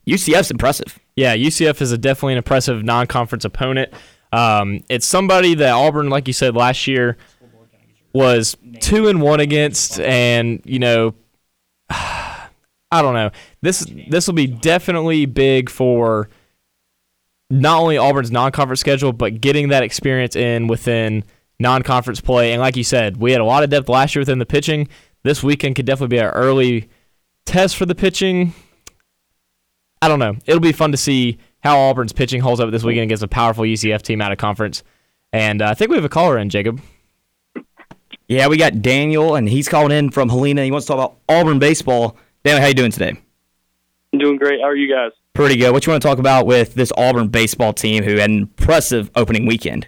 [0.07, 0.97] UCF's impressive.
[1.15, 3.93] Yeah, UCF is a definitely an impressive non-conference opponent.
[4.31, 7.17] Um, it's somebody that Auburn, like you said last year,
[8.13, 11.13] was two and one against, and you know,
[11.89, 12.47] I
[12.91, 13.31] don't know.
[13.61, 16.29] This this will be definitely big for
[17.49, 21.25] not only Auburn's non-conference schedule, but getting that experience in within
[21.59, 22.53] non-conference play.
[22.53, 24.87] And like you said, we had a lot of depth last year within the pitching.
[25.23, 26.89] This weekend could definitely be an early
[27.45, 28.53] test for the pitching.
[30.01, 30.35] I don't know.
[30.45, 33.63] It'll be fun to see how Auburn's pitching holds up this weekend against a powerful
[33.63, 34.83] UCF team out of conference.
[35.33, 36.81] And uh, I think we have a caller in, Jacob.
[38.27, 40.63] Yeah, we got Daniel, and he's calling in from Helena.
[40.63, 42.17] He wants to talk about Auburn baseball.
[42.43, 43.13] Daniel, how you doing today?
[44.11, 44.59] I'm doing great.
[44.59, 45.11] How are you guys?
[45.33, 45.71] Pretty good.
[45.71, 49.09] What you want to talk about with this Auburn baseball team who had an impressive
[49.15, 49.87] opening weekend?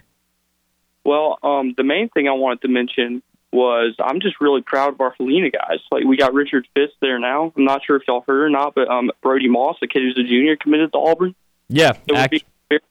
[1.04, 3.22] Well, um, the main thing I wanted to mention
[3.52, 5.78] was I'm just really proud of our Helena guys.
[5.90, 7.52] Like we got Richard Fitts there now.
[7.56, 10.18] I'm not sure if y'all heard or not, but um, Brody Moss, the kid who's
[10.18, 11.34] a junior, committed to Auburn.
[11.68, 12.44] Yeah, would act-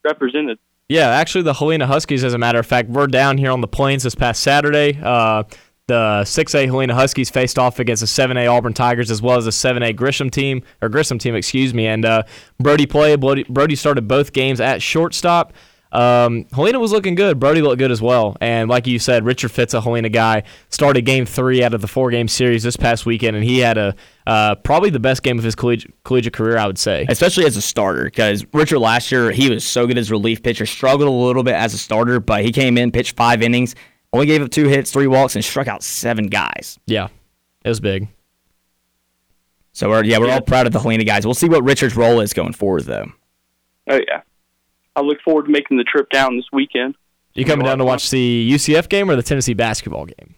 [0.03, 0.59] represented.
[0.87, 1.09] yeah.
[1.09, 4.03] Actually, the Helena Huskies, as a matter of fact, were down here on the plains
[4.03, 4.99] this past Saturday.
[5.01, 5.43] Uh,
[5.87, 9.51] the 6A Helena Huskies faced off against the 7A Auburn Tigers as well as the
[9.51, 11.87] 7A Grissom team or Grissom team, excuse me.
[11.87, 12.23] And uh,
[12.59, 13.19] Brody played.
[13.19, 15.51] Brody started both games at shortstop.
[15.91, 17.39] Um, Helena was looking good.
[17.39, 18.37] Brody looked good as well.
[18.39, 21.87] And like you said, Richard Fitts, a Helena guy, started game three out of the
[21.87, 23.95] four game series this past weekend, and he had a
[24.27, 27.07] uh, probably the best game of his collegiate, collegiate career, I would say.
[27.09, 30.67] Especially as a starter, because Richard last year, he was so good as relief pitcher,
[30.67, 33.73] struggled a little bit as a starter, but he came in, pitched five innings,
[34.13, 36.77] only gave up two hits, three walks, and struck out seven guys.
[36.85, 37.07] Yeah,
[37.65, 38.07] it was big.
[39.71, 41.25] So we're yeah, we're all proud of the Helena guys.
[41.25, 43.11] We'll see what Richard's role is going forward, though.
[43.87, 44.21] Oh yeah,
[44.99, 46.95] I look forward to making the trip down this weekend.
[47.33, 50.35] You coming down to watch the UCF game or the Tennessee basketball game?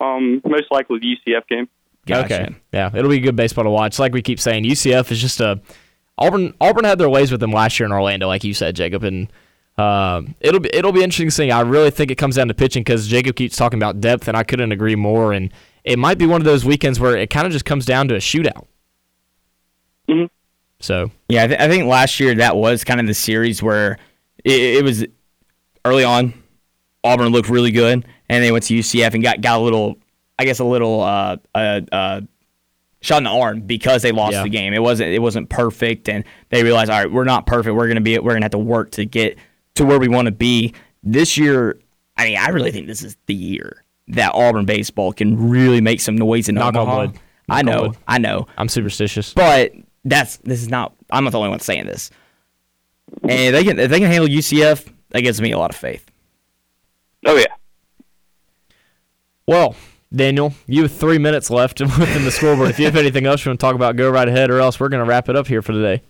[0.00, 1.68] Um, most likely the UCF game.
[2.06, 2.42] Gotcha.
[2.42, 3.98] Okay, yeah, it'll be good baseball to watch.
[3.98, 5.60] Like we keep saying, UCF is just a
[6.18, 6.54] Auburn.
[6.60, 9.28] Auburn had their ways with them last year in Orlando, like you said, Jacob, and
[9.78, 11.50] uh, it'll be it'll be interesting to see.
[11.50, 14.36] I really think it comes down to pitching because Jacob keeps talking about depth, and
[14.36, 15.32] I couldn't agree more.
[15.32, 15.52] And
[15.84, 18.14] it might be one of those weekends where it kind of just comes down to
[18.14, 18.66] a shootout.
[20.08, 20.28] Mhm.
[20.80, 23.98] So Yeah, I, th- I think last year that was kind of the series where
[24.44, 25.04] it, it was
[25.84, 26.34] early on.
[27.04, 29.96] Auburn looked really good, and they went to UCF and got got a little,
[30.38, 32.20] I guess, a little uh, uh, uh,
[33.00, 34.42] shot in the arm because they lost Yeah.
[34.42, 34.72] the game.
[34.74, 37.76] It wasn't it wasn't perfect, and they realized, all right, we're not perfect.
[37.76, 39.38] We're gonna be we're gonna have to work to get
[39.76, 40.74] to where we want to be
[41.04, 41.78] this year.
[42.16, 46.00] I mean, I really think this is the year that Auburn baseball can really make
[46.00, 46.98] some noise in Knock on Omaha.
[47.02, 47.18] wood.
[47.48, 47.94] I know.
[48.08, 48.48] I know.
[48.58, 49.32] I'm superstitious.
[49.32, 49.72] But
[50.06, 50.94] that's this is not.
[51.10, 52.10] I'm not the only one saying this.
[53.22, 55.76] And if they can if they can handle UCF, that gives me a lot of
[55.76, 56.04] faith.
[57.24, 57.54] Oh yeah.
[59.46, 59.76] Well,
[60.14, 62.70] Daniel, you have three minutes left within the scoreboard.
[62.70, 64.80] if you have anything else you want to talk about, go right ahead, or else
[64.80, 66.02] we're going to wrap it up here for today.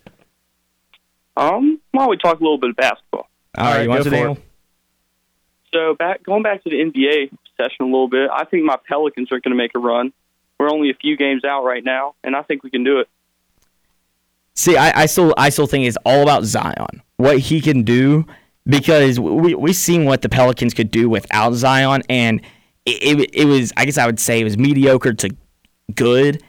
[1.35, 3.29] Um, why don't we talk a little bit of basketball?
[3.57, 4.37] All right, right, you want to for Daniel?
[5.73, 9.31] So back going back to the NBA session a little bit, I think my Pelicans
[9.31, 10.13] are going to make a run.
[10.59, 13.09] We're only a few games out right now, and I think we can do it.
[14.57, 18.25] See, I, I still I still think it's all about Zion, what he can do,
[18.65, 22.41] because we we seen what the Pelicans could do without Zion, and
[22.83, 25.29] it, it, it was I guess I would say it was mediocre to
[25.93, 26.41] good.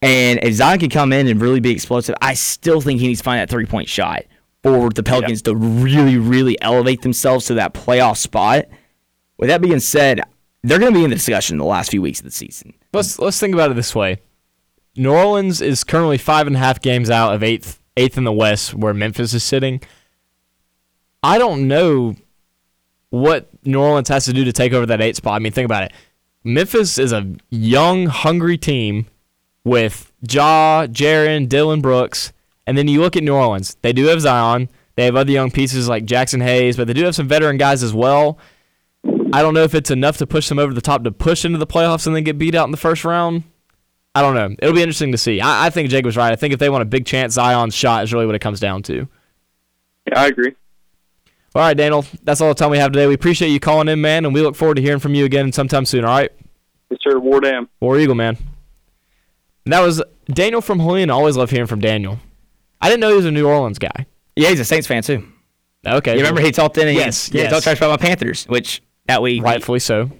[0.00, 3.20] And if Zion can come in and really be explosive, I still think he needs
[3.20, 4.24] to find that three point shot
[4.62, 8.64] for the Pelicans to really, really elevate themselves to that playoff spot.
[9.36, 10.22] With that being said,
[10.62, 12.72] they're going to be in the discussion in the last few weeks of the season.
[12.94, 14.22] Let's let's think about it this way.
[14.96, 18.32] New Orleans is currently five and a half games out of eighth eighth in the
[18.32, 19.80] West, where Memphis is sitting.
[21.22, 22.16] I don't know
[23.10, 25.34] what New Orleans has to do to take over that eight spot.
[25.34, 25.92] I mean, think about it.
[26.42, 29.06] Memphis is a young, hungry team
[29.64, 32.32] with Ja, Jaren, Dillon Brooks,
[32.66, 33.76] and then you look at New Orleans.
[33.82, 34.68] They do have Zion.
[34.96, 37.82] They have other young pieces like Jaxson Hayes, but they do have some veteran guys
[37.82, 38.38] as well.
[39.32, 41.58] I don't know if it's enough to push them over the top to push into
[41.58, 43.44] the playoffs and then get beat out in the first round.
[44.14, 44.54] I don't know.
[44.60, 45.40] It'll be interesting to see.
[45.40, 46.32] I, I think Jake was right.
[46.32, 48.60] I think if they want a big chance, Zion's shot is really what it comes
[48.60, 49.08] down to.
[50.08, 50.54] Yeah, I agree.
[51.56, 53.06] All right, Daniel, that's all the time we have today.
[53.06, 55.52] We appreciate you calling in, man, and we look forward to hearing from you again
[55.52, 56.04] sometime soon.
[56.04, 56.30] All right,
[56.90, 57.18] Yes, sir.
[57.18, 57.68] War Dam.
[57.80, 58.36] War Eagle, man.
[59.64, 61.14] And that was Daniel from Helena.
[61.16, 62.18] Always love hearing from Daniel.
[62.80, 64.06] I didn't know he was a New Orleans guy.
[64.36, 65.26] Yeah, he's a Saints fan too.
[65.86, 67.52] Okay, You remember he talked in and Yes, he, yeah, yes.
[67.52, 70.10] talked trash about my Panthers, which that we rightfully so.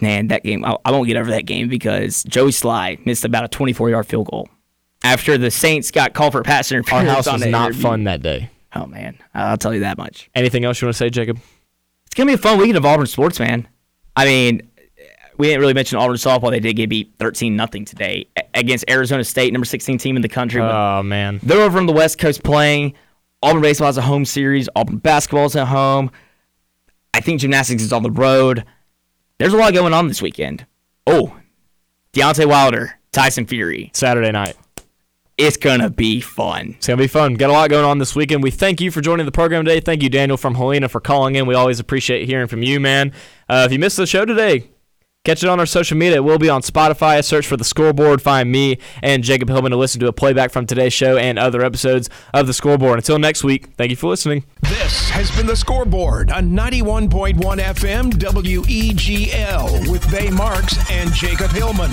[0.00, 3.44] Man, that game, I, I won't get over that game because Joey Slye missed about
[3.44, 4.48] a 24 yard field goal
[5.02, 7.08] after the Saints got called for pass interference.
[7.08, 7.82] Our house was not interview.
[7.82, 8.50] fun that day.
[8.74, 10.30] Oh man, I'll tell you that much.
[10.34, 11.38] Anything else you want to say, Jacob?
[12.06, 13.66] It's gonna be a fun weekend of Auburn sports, man.
[14.14, 14.68] I mean,
[15.36, 16.50] we didn't really mention Auburn softball.
[16.50, 20.28] They did get beat 13 nothing today against Arizona State, number 16 team in the
[20.28, 20.60] country.
[20.60, 22.94] Oh man, They're over on the West Coast playing.
[23.42, 24.68] Auburn baseball has a home series.
[24.76, 26.10] Auburn basketball is at home.
[27.14, 28.64] I think gymnastics is on the road.
[29.38, 30.66] There's a lot going on this weekend.
[31.06, 31.36] Oh,
[32.12, 33.90] Deontay Wilder, Tyson Fury.
[33.94, 34.56] Saturday night.
[35.36, 36.74] It's gonna be fun.
[36.76, 37.34] It's gonna be fun.
[37.34, 38.42] Got a lot going on this weekend.
[38.42, 39.78] We thank you for joining the program today.
[39.78, 41.46] Thank you, Daniel from Helena, for calling in.
[41.46, 43.12] We always appreciate hearing from you, man.
[43.48, 44.70] Uh, if you missed the show today,
[45.28, 46.16] catch it on our social media.
[46.16, 47.22] It will be on Spotify.
[47.22, 48.22] Search for the scoreboard.
[48.22, 51.62] Find me and Jacob Hillman to listen to a playback from today's show and other
[51.62, 52.98] episodes of the scoreboard.
[52.98, 54.46] Until next week, thank you for listening.
[54.62, 61.90] This has been the scoreboard on 91.1 FM WEGL with Bay Marks and Jacob Hillman.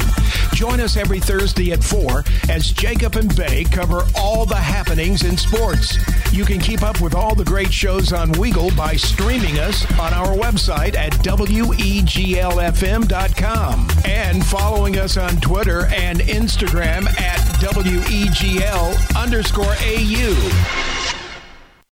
[0.53, 5.37] Join us every Thursday at 4 as Jacob and Bay cover all the happenings in
[5.37, 5.97] sports.
[6.31, 10.13] You can keep up with all the great shows on Weagle by streaming us on
[10.13, 13.24] our website at WEGLFM.com
[14.05, 21.24] and following us on Twitter and Instagram at WEGL underscore AU.